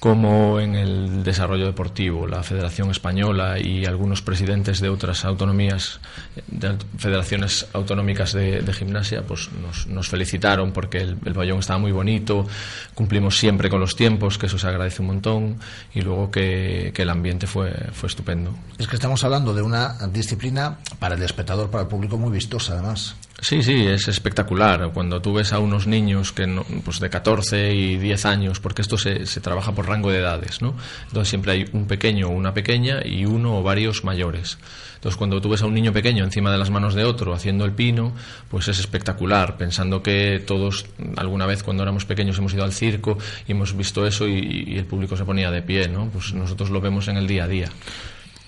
[0.00, 2.26] como en el desarrollo deportivo.
[2.26, 6.00] La Federación Española y algunos presidentes de otras autonomías,
[6.46, 9.50] de federaciones autonómicas de, gimnasia, pues
[9.88, 12.46] nos, felicitaron porque el, el estaba muy bonito,
[12.94, 15.58] cumplimos siempre con los tiempos, que eso se agradece un montón,
[15.94, 18.54] y luego que, que el ambiente fue, fue estupendo.
[18.78, 22.74] Es que estamos hablando de una disciplina para el espectador, para el público muy vistosa,
[22.74, 23.16] además.
[23.40, 24.90] Sí, sí, es espectacular.
[24.92, 26.46] Cuando tú ves a unos niños que
[26.84, 30.62] pues de 14 y 10 años, porque esto se, se, trabaja por rango de edades,
[30.62, 30.74] ¿no?
[31.06, 34.58] Entonces siempre hay un pequeño o una pequeña y uno o varios mayores.
[34.94, 37.64] Entonces cuando tú ves a un niño pequeño encima de las manos de otro haciendo
[37.64, 38.12] el pino,
[38.48, 43.18] pues es espectacular, pensando que todos alguna vez cuando éramos pequeños hemos ido al circo
[43.46, 46.08] y hemos visto eso y, y el público se ponía de pie, ¿no?
[46.08, 47.68] Pues nosotros lo vemos en el día a día.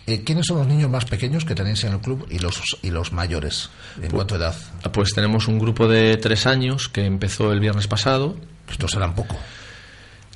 [0.07, 2.91] Eh, ¿Quiénes son los niños más pequeños que tenéis en el club y los, y
[2.91, 3.71] los mayores?
[3.97, 4.55] ¿En pues, cuánto edad?
[4.93, 8.37] Pues tenemos un grupo de tres años que empezó el viernes pasado.
[8.71, 9.37] Estos serán poco.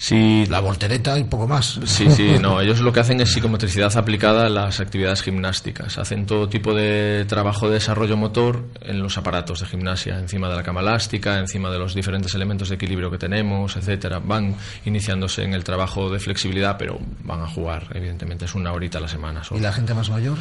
[0.01, 0.47] Sí.
[0.49, 1.79] La voltereta y poco más.
[1.85, 2.59] Sí, sí, no.
[2.59, 5.99] Ellos lo que hacen es psicomotricidad aplicada a las actividades gimnásticas.
[5.99, 10.57] Hacen todo tipo de trabajo de desarrollo motor en los aparatos de gimnasia, encima de
[10.57, 14.21] la cama elástica, encima de los diferentes elementos de equilibrio que tenemos, etcétera.
[14.25, 18.47] Van iniciándose en el trabajo de flexibilidad, pero van a jugar, evidentemente.
[18.47, 19.43] Es una horita a la semana.
[19.51, 20.39] ¿Y la gente más mayor?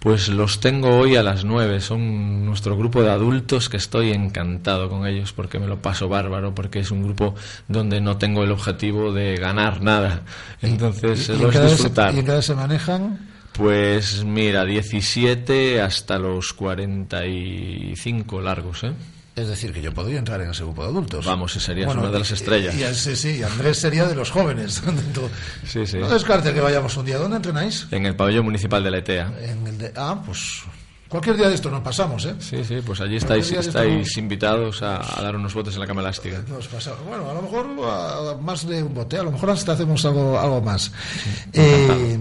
[0.00, 1.80] Pues los tengo hoy a las nueve.
[1.80, 6.54] Son nuestro grupo de adultos que estoy encantado con ellos porque me lo paso bárbaro,
[6.54, 7.34] porque es un grupo
[7.68, 10.22] donde no tengo el objetivo de ganar nada.
[10.62, 12.14] Entonces, ¿Y, los disfrutar.
[12.14, 13.28] ¿Y en qué se manejan?
[13.52, 18.92] Pues mira, 17 hasta los 45 largos, ¿eh?
[19.36, 21.24] Es decir, que yo podría entrar en ese grupo de adultos.
[21.24, 22.74] Vamos, serías bueno, una de las estrellas.
[22.74, 24.82] Y, y, sí, sí, Andrés sería de los jóvenes.
[25.66, 25.98] sí, sí.
[25.98, 27.16] No descarte que vayamos un día.
[27.18, 27.86] ¿Dónde entrenáis?
[27.90, 29.32] En el pabellón municipal de la ETEA.
[29.40, 29.92] En el de...
[29.96, 30.62] Ah, pues
[31.08, 32.34] cualquier día de esto nos pasamos, ¿eh?
[32.38, 36.02] Sí, sí, pues allí estáis, estáis invitados a, a, dar unos botes en la cama
[36.02, 36.42] elástica.
[36.48, 37.04] Nos pasamos.
[37.04, 40.38] Bueno, a lo mejor a, más de un bote, a lo mejor hasta hacemos algo,
[40.38, 40.92] algo más.
[41.52, 42.18] Eh,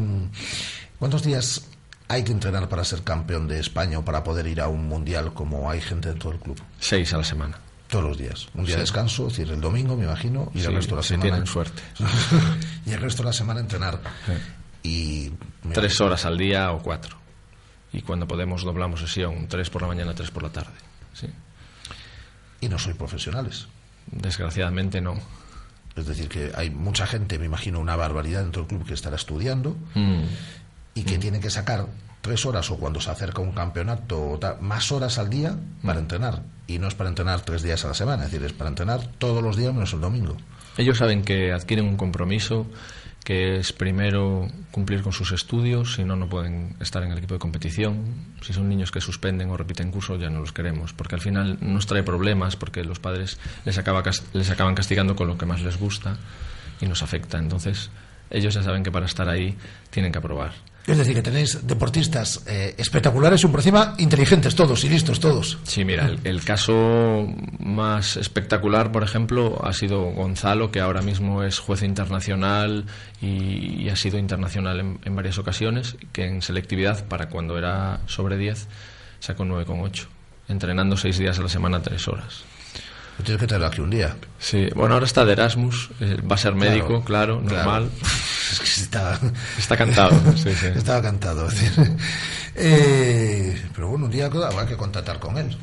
[0.97, 1.62] ¿Cuántos días
[2.10, 5.32] hay que entrenar para ser campeón de España o para poder ir a un mundial
[5.34, 6.60] como hay gente de todo el club?
[6.80, 7.57] Seis a la semana.
[7.88, 8.47] Todos los días.
[8.55, 10.97] Un día de descanso, es decir, el domingo, me imagino, y sí, el resto de
[10.97, 11.30] la si semana.
[11.30, 11.82] tienen suerte.
[12.86, 13.99] y el resto de la semana entrenar.
[14.82, 15.30] Y
[15.72, 16.05] Tres imagino...
[16.07, 17.18] horas al día o cuatro.
[17.93, 20.74] Y cuando podemos doblamos sesión, tres por la mañana, tres por la tarde.
[21.14, 21.28] Sí.
[22.62, 23.68] Y no soy profesionales.
[24.07, 25.16] Desgraciadamente no.
[25.95, 29.16] Es decir, que hay mucha gente, me imagino, una barbaridad dentro del club que estará
[29.16, 29.76] estudiando.
[29.93, 30.24] Mm
[30.93, 31.87] y que tiene que sacar
[32.21, 36.79] tres horas o cuando se acerca un campeonato más horas al día para entrenar y
[36.79, 39.41] no es para entrenar tres días a la semana es decir es para entrenar todos
[39.41, 40.35] los días menos el domingo
[40.77, 42.67] ellos saben que adquieren un compromiso
[43.23, 47.35] que es primero cumplir con sus estudios, si no, no pueden estar en el equipo
[47.35, 48.33] de competición.
[48.41, 51.57] Si son niños que suspenden o repiten curso, ya no los queremos, porque al final
[51.61, 54.01] nos trae problemas, porque los padres les, acaba,
[54.33, 56.17] les acaban castigando con lo que más les gusta
[56.81, 57.37] y nos afecta.
[57.37, 57.91] Entonces,
[58.29, 59.55] ellos ya saben que para estar ahí
[59.91, 60.53] tienen que aprobar.
[60.89, 65.59] Es decir, que tenéis deportistas eh, espectaculares y por encima inteligentes todos y listos todos.
[65.63, 67.27] Sí, mira, el, el, caso
[67.59, 72.85] más espectacular, por ejemplo, ha sido Gonzalo, que ahora mismo es juez internacional
[73.21, 77.99] y, y ha sido internacional en, en, varias ocasiones, que en selectividad, para cuando era
[78.07, 78.67] sobre 10,
[79.19, 80.07] sacó 9,8,
[80.47, 82.43] entrenando seis días a la semana, tres horas.
[83.23, 84.15] Tienes que tenerlo aquí un día.
[84.39, 87.89] Sí, bueno, ahora está de Erasmus, eh, va a ser médico, claro, claro normal.
[87.99, 88.13] Claro.
[88.52, 89.20] Es que está,
[89.58, 90.12] está cantado.
[90.36, 90.68] sí, sí.
[90.68, 91.47] Estaba cantado.
[91.47, 91.97] Es decir,
[92.56, 95.56] eh, pero bueno, un día habrá que contactar con él.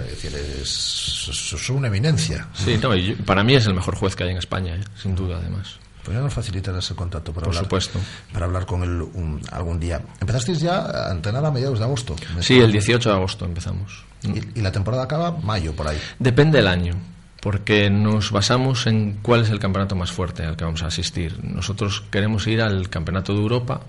[0.00, 2.48] Es decir, es, es, una eminencia.
[2.54, 4.84] Sí, no, y para mí es el mejor juez que hay en España, ¿eh?
[5.00, 5.76] sin duda, además.
[6.04, 8.00] Pues ya nos facilitarás el contacto para Por hablar, supuesto.
[8.32, 10.00] para hablar con él un, algún día.
[10.20, 12.16] ¿Empezasteis ya a entrenar a mediados de agosto?
[12.40, 14.04] Sí, el 18 de agosto empezamos.
[14.22, 15.98] ¿Y, ¿Y, la temporada acaba mayo, por ahí?
[16.18, 17.11] Depende del año
[17.42, 21.42] porque nos basamos en cuál es el campeonato más fuerte al que vamos a asistir.
[21.42, 23.80] Nosotros queremos ir al Campeonato de Europa,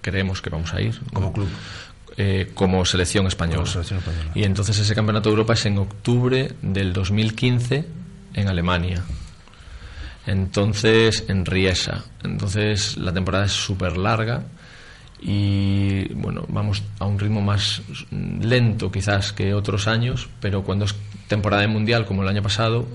[0.00, 0.98] creemos que vamos a ir.
[1.12, 1.48] Como club.
[2.16, 3.58] Eh, como, selección española.
[3.58, 4.30] como selección española.
[4.34, 7.84] Y entonces ese Campeonato de Europa es en octubre del 2015
[8.32, 9.04] en Alemania.
[10.26, 12.06] Entonces en Riesa.
[12.24, 14.44] Entonces la temporada es súper larga
[15.20, 20.94] y bueno, vamos a un ritmo más lento quizás que otros años, pero cuando es
[21.26, 22.86] temporada de mundial como el año pasado,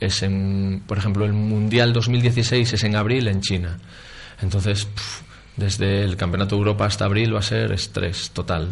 [0.00, 3.78] es en, por ejemplo, el mundial 2016 es en abril en China.
[4.40, 5.22] Entonces, pff,
[5.56, 8.68] desde el Campeonato de Europa hasta abril va a ser estrés total.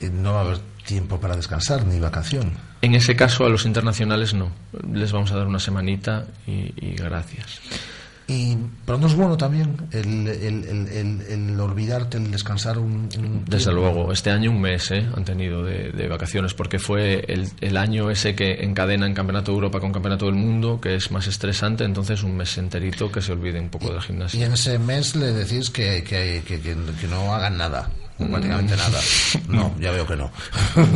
[0.00, 2.52] No va a haber tiempo para descansar ni vacación.
[2.82, 4.52] En ese caso, a los internacionales no.
[4.92, 7.60] Les vamos a dar una semanita y, y gracias.
[8.28, 13.44] Y, pero no es bueno también el, el, el, el olvidarte, el descansar un, un
[13.46, 15.06] Desde luego, este año un mes ¿eh?
[15.14, 19.56] han tenido de, de, vacaciones porque fue el, año ese que encadena en Campeonato de
[19.56, 23.30] Europa con Campeonato del Mundo, que es más estresante, entonces un mes enterito que se
[23.30, 24.40] olvide un poco y, de la gimnasia.
[24.40, 29.00] Y en ese mes le decís que, que, que, que no hagan nada prácticamente nada.
[29.48, 30.30] No, ya veo que no.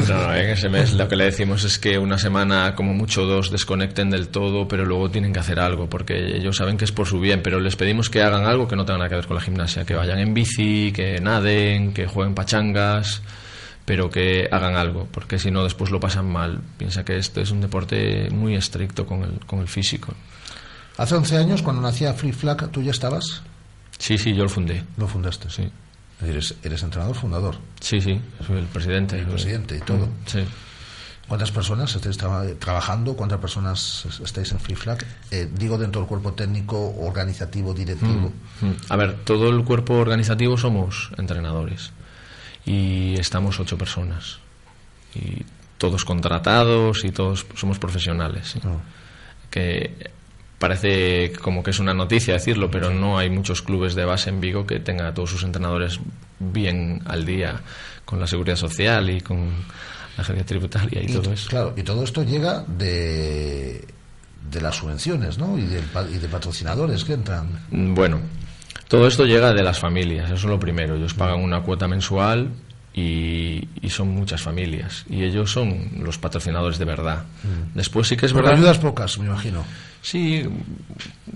[0.08, 3.50] No, en ese mes lo que le decimos es que una semana, como mucho dos,
[3.50, 7.06] desconecten del todo, pero luego tienen que hacer algo, porque ellos saben que es por
[7.06, 9.36] su bien, pero les pedimos que hagan algo que no tenga nada que ver con
[9.36, 13.22] la gimnasia, que vayan en bici, que naden, que jueguen pachangas,
[13.84, 16.60] pero que hagan algo, porque si no después lo pasan mal.
[16.76, 20.14] Piensa que esto es un deporte muy estricto con el, con el físico.
[20.96, 23.42] Hace 11 años, cuando nacía Free Flag, ¿tú ya estabas?
[23.98, 24.82] Sí, sí, yo lo fundé.
[24.96, 25.70] Lo fundaste, sí.
[26.22, 27.56] Eres, eres entrenador fundador.
[27.80, 29.18] Sí, sí, soy el presidente.
[29.18, 30.08] El presidente y todo.
[30.26, 30.44] Sí.
[31.30, 33.14] ¿Cuántas personas estáis tra trabajando?
[33.14, 35.06] ¿Cuántas personas estáis en Free Flag?
[35.30, 38.32] Eh, digo dentro del cuerpo técnico, organizativo, directivo.
[38.60, 38.76] Mm, mm.
[38.88, 41.92] A ver, todo el cuerpo organizativo somos entrenadores
[42.66, 44.40] y estamos ocho personas
[45.14, 45.44] y
[45.78, 48.48] todos contratados y todos somos profesionales.
[48.48, 48.60] ¿sí?
[48.64, 48.80] Oh.
[49.50, 50.10] Que
[50.60, 54.42] parece como que es una noticia decirlo, pero no hay muchos clubes de base en
[54.42, 55.98] Vigo que tengan a todos sus entrenadores
[56.38, 57.60] bien al día
[58.04, 59.38] con la seguridad social y con
[60.16, 61.48] la agencia tributaria y, todo eso.
[61.48, 63.86] Claro, y todo esto llega de,
[64.50, 65.56] de las subvenciones, ¿no?
[65.56, 65.82] Y de,
[66.12, 67.48] y de patrocinadores que entran.
[67.70, 68.20] Bueno,
[68.86, 70.94] todo esto llega de las familias, eso es lo primero.
[70.96, 72.50] Ellos pagan una cuota mensual
[72.92, 77.24] y, son muchas familias y ellos son los patrocinadores de verdad.
[77.42, 77.76] Mm.
[77.76, 78.52] Después sí que es verdad.
[78.52, 79.64] ayudas pocas, me imagino.
[80.02, 80.42] Sí,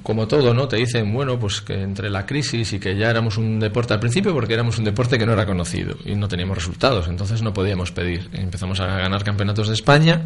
[0.02, 0.66] como todo, ¿no?
[0.68, 4.00] Te dicen, bueno, pues que entre la crisis y que ya éramos un deporte al
[4.00, 7.52] principio porque éramos un deporte que no era conocido y no teníamos resultados, entonces no
[7.52, 8.30] podíamos pedir.
[8.32, 10.22] Empezamos a ganar campeonatos de España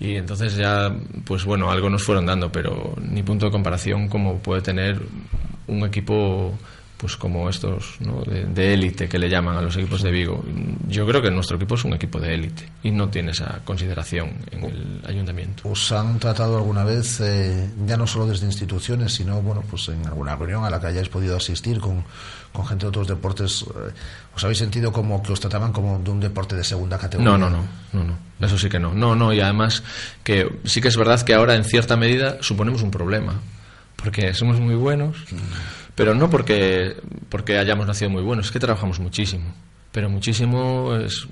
[0.00, 0.94] y entonces ya,
[1.24, 5.00] pues bueno, algo nos fueron dando, pero ni punto de comparación como puede tener
[5.66, 6.58] un equipo
[7.00, 8.22] pues como estos ¿no?
[8.22, 10.44] de élite que le llaman a los equipos de Vigo.
[10.86, 14.34] Yo creo que nuestro equipo es un equipo de élite y no tiene esa consideración
[14.50, 15.66] en el ayuntamiento.
[15.66, 20.06] ¿Os han tratado alguna vez, eh, ya no solo desde instituciones, sino bueno, pues en
[20.06, 22.04] alguna reunión a la que hayáis podido asistir con,
[22.52, 23.92] con gente de otros deportes, eh,
[24.36, 27.30] os habéis sentido como que os trataban como de un deporte de segunda categoría?
[27.30, 28.46] No, no, no, no, no.
[28.46, 28.92] Eso sí que no.
[28.92, 29.82] No, no, y además
[30.22, 33.40] que sí que es verdad que ahora en cierta medida suponemos un problema,
[33.96, 35.16] porque somos muy buenos.
[35.94, 36.96] Pero no porque,
[37.28, 39.52] porque hayamos nacido muy buenos, es que trabajamos muchísimo.
[39.92, 41.26] Pero muchísimo es,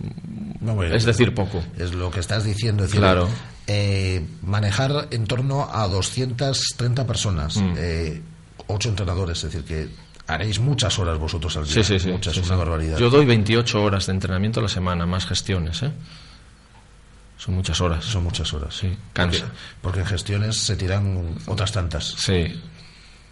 [0.93, 1.63] es decir poco.
[1.79, 2.85] Es lo que estás diciendo.
[2.85, 3.29] Es claro.
[3.67, 7.75] Eh, manejar en torno a 230 personas, mm.
[7.77, 8.23] eh,
[8.67, 9.89] ocho entrenadores, es decir, que
[10.27, 11.75] haréis muchas horas vosotros al día.
[11.75, 12.11] Sí, sí, sí.
[12.11, 12.99] Muchas, una barbaridad.
[12.99, 15.93] Yo doy 28 horas de entrenamiento a la semana, más gestiones, ¿eh?
[17.37, 18.05] Son muchas horas.
[18.05, 18.75] Son muchas horas.
[18.75, 19.47] Sí, cansa.
[19.81, 22.15] porque en gestiones se tiran otras tantas.
[22.19, 22.61] Sí,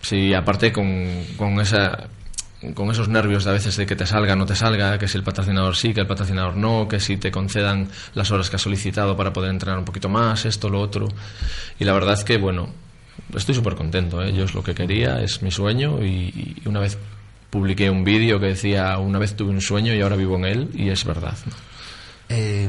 [0.06, 2.06] Sí, aparte con, con esa
[2.74, 5.18] con esos nervios de a veces de que te salga, no te salga, que si
[5.18, 8.62] el patrocinador sí, que el patrocinador no, que si te concedan las horas que has
[8.62, 11.08] solicitado para poder entrenar un poquito más, esto, lo otro.
[11.80, 12.68] Y la verdad es que, bueno,
[13.34, 14.22] estoy súper contento.
[14.22, 14.32] ¿eh?
[14.32, 16.98] Yo es lo que quería, es mi sueño y, una vez
[17.50, 20.70] publiqué un vídeo que decía, una vez tuve un sueño y ahora vivo en él
[20.72, 21.36] y es verdad.
[22.28, 22.68] Eh,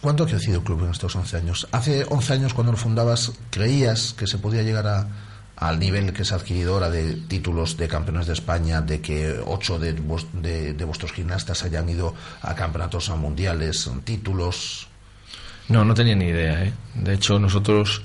[0.00, 1.68] ¿Cuánto ha crecido el club en estos 11 años?
[1.70, 5.31] Hace 11 años cuando lo fundabas, ¿creías que se podía llegar a
[5.62, 9.92] al nivel que es adquiridora de títulos de campeones de España, de que ocho de,
[9.92, 14.88] de, vuestros gimnastas hayan ido a campeonatos mundiales, títulos.
[15.68, 16.64] No, no tenía ni idea.
[16.64, 16.72] ¿eh?
[16.94, 18.02] De hecho, nosotros.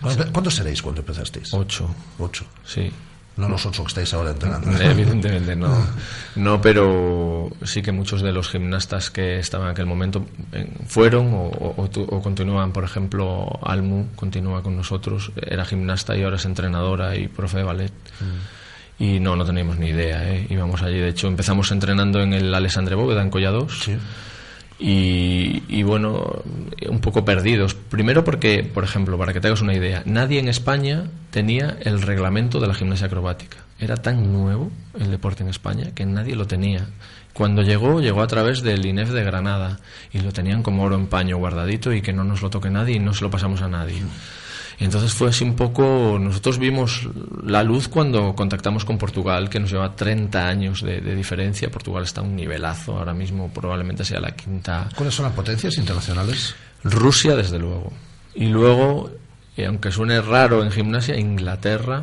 [0.00, 1.54] ¿Cuántos seréis cuando empezasteis?
[1.54, 1.88] Ocho.
[2.18, 2.44] Ocho.
[2.64, 2.90] Sí.
[3.36, 4.70] No los ocho que estáis ahora entrenando.
[4.80, 5.86] Evidentemente no.
[6.36, 11.30] No, pero sí que muchos de los gimnastas que estaban en aquel momento eh, fueron
[11.32, 12.72] o, continúan.
[12.72, 15.32] Por ejemplo, Almu continúa con nosotros.
[15.36, 17.92] Era gimnasta y ahora es entrenadora y profe de ballet.
[18.20, 19.02] Mm.
[19.02, 20.32] Y no, no teníamos ni idea.
[20.32, 20.46] ¿eh?
[20.48, 20.98] Íbamos allí.
[20.98, 23.80] De hecho, empezamos entrenando en el Alessandre Bóveda, en Collados.
[23.80, 23.98] Sí
[24.78, 26.42] y, bueno,
[26.88, 27.74] un poco perdidos.
[27.74, 32.02] Primero porque, por ejemplo, para que te hagas una idea, nadie en España tenía el
[32.02, 33.58] reglamento de la gimnasia acrobática.
[33.78, 36.86] Era tan nuevo el deporte en España que nadie lo tenía.
[37.32, 39.78] Cuando llegó, llegó a través del INEF de Granada
[40.12, 42.96] y lo tenían como oro en paño guardadito y que no nos lo toque nadie
[42.96, 44.02] y no se lo pasamos a nadie.
[44.78, 47.08] Entonces fue así un poco, nosotros vimos
[47.44, 51.70] la luz cuando contactamos con Portugal, que nos lleva 30 años de, diferencia.
[51.70, 54.88] Portugal está a un nivelazo, ahora mismo probablemente sea la quinta.
[54.94, 56.54] ¿Cuáles son las potencias internacionales?
[56.84, 57.90] Rusia, desde luego.
[58.34, 59.10] Y luego,
[59.66, 62.02] aunque suene raro en gimnasia, Inglaterra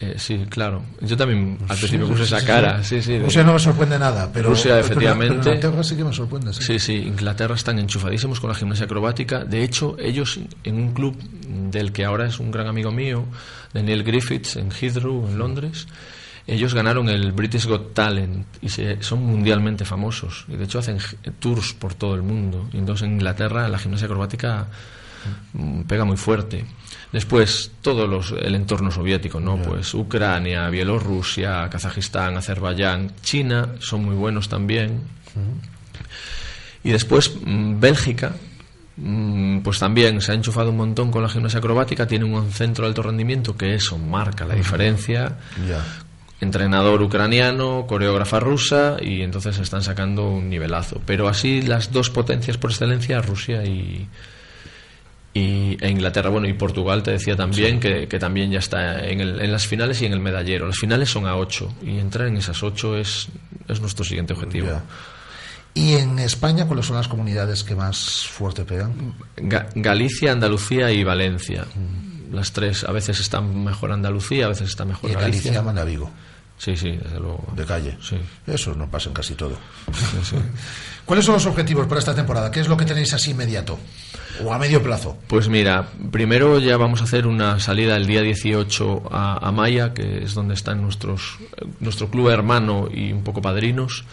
[0.00, 0.82] eh, sí, claro.
[1.00, 2.84] Yo también al principio puse esa cara.
[2.84, 4.50] Sí, sí, Rusia no me sorprende nada, pero.
[4.50, 5.34] Rusia, efectivamente.
[5.34, 6.52] Inglaterra sí que me sorprende.
[6.52, 6.78] Sí.
[6.78, 9.44] sí, Inglaterra están enchufadísimos con la gimnasia acrobática.
[9.44, 11.16] De hecho, ellos en un club
[11.70, 13.24] del que ahora es un gran amigo mío,
[13.72, 15.88] Daniel Griffiths, en Heathrow, en Londres,
[16.46, 20.46] ellos ganaron el British Got Talent y son mundialmente famosos.
[20.48, 20.98] Y de hecho hacen
[21.40, 22.70] tours por todo el mundo.
[22.72, 24.68] Y entonces en Inglaterra la gimnasia acrobática
[25.54, 26.64] mm, pega muy fuerte.
[27.12, 29.56] Después, todo los, el entorno soviético, ¿no?
[29.56, 35.00] Pues Ucrania, Bielorrusia, Kazajistán, Azerbaiyán, China, son muy buenos también.
[36.84, 38.32] Y después, mm, Bélgica,
[38.96, 42.84] mm, pues también se ha enchufado un montón con la gimnasia acrobática, tiene un centro
[42.84, 45.38] de alto rendimiento que eso marca la diferencia.
[46.40, 51.00] Entrenador ucraniano, coreógrafa rusa y entonces están sacando un nivelazo.
[51.06, 54.06] Pero así las dos potencias por excelencia, Rusia y,
[55.38, 59.40] y, e Inglaterra, bueno, y Portugal te decía también que, también ya está en, el,
[59.40, 60.66] en, las finales y en el medallero.
[60.66, 63.28] Las finales son a ocho y entrar en esas ocho es,
[63.68, 64.68] es nuestro siguiente objetivo.
[65.74, 69.14] ¿Y en España cuáles son las comunidades que más fuerte pegan?
[69.36, 71.66] Galicia, Andalucía y Valencia.
[71.74, 72.34] Mm.
[72.34, 75.52] Las tres, a veces están mejor Andalucía, a veces está mejor ¿Y Galicia.
[75.52, 76.10] Galicia manda Vigo.
[76.58, 77.46] Sí, sí, desde luego.
[77.54, 77.96] De calle.
[78.02, 78.16] Sí.
[78.46, 79.56] Eso no pasa en casi todo.
[81.08, 82.50] ¿Cuáles son los objetivos para esta temporada?
[82.50, 83.78] ¿Qué es lo que tenéis así inmediato?
[84.44, 85.16] ¿O a medio plazo?
[85.26, 89.94] Pues mira, primero ya vamos a hacer una salida el día 18 a, a Maya,
[89.94, 91.38] que es donde están nuestros,
[91.80, 94.04] nuestro club hermano y un poco padrinos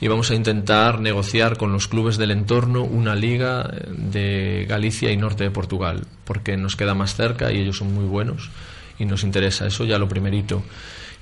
[0.00, 5.16] y vamos a intentar negociar con los clubes del entorno una liga de Galicia y
[5.16, 8.50] norte de Portugal, porque nos queda más cerca y ellos son muy buenos
[8.96, 10.62] y nos interesa eso ya lo primerito.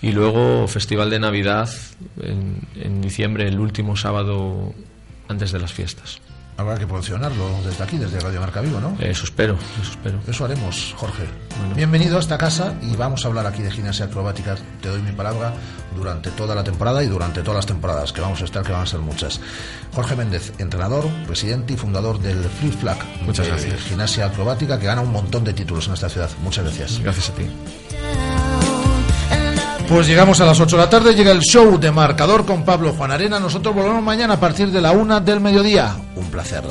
[0.03, 1.71] Y luego Festival de Navidad
[2.21, 4.75] en, en diciembre, el último sábado
[5.29, 6.21] antes de las fiestas.
[6.57, 8.95] Habrá que promocionarlo desde aquí, desde Radio Marca Vivo, ¿no?
[9.01, 10.21] Eso espero, eso espero.
[10.29, 11.25] Eso haremos, Jorge.
[11.75, 14.57] Bienvenido a esta casa y vamos a hablar aquí de gimnasia acrobática.
[14.83, 15.55] Te doy mi palabra
[15.97, 18.83] durante toda la temporada y durante todas las temporadas que vamos a estar, que van
[18.83, 19.41] a ser muchas.
[19.95, 22.99] Jorge Méndez, entrenador, presidente y fundador del Flip Flag.
[23.23, 23.81] Muchas de gracias.
[23.81, 26.31] Gimnasia acrobática que gana un montón de títulos en esta ciudad.
[26.43, 27.01] Muchas gracias.
[27.01, 27.47] Gracias a ti.
[29.93, 32.95] Pues llegamos a las 8 de la tarde, llega el show de marcador con Pablo
[32.95, 33.39] Juan Arena.
[33.39, 35.95] Nosotros volvemos mañana a partir de la 1 del mediodía.
[36.17, 36.65] Un placer.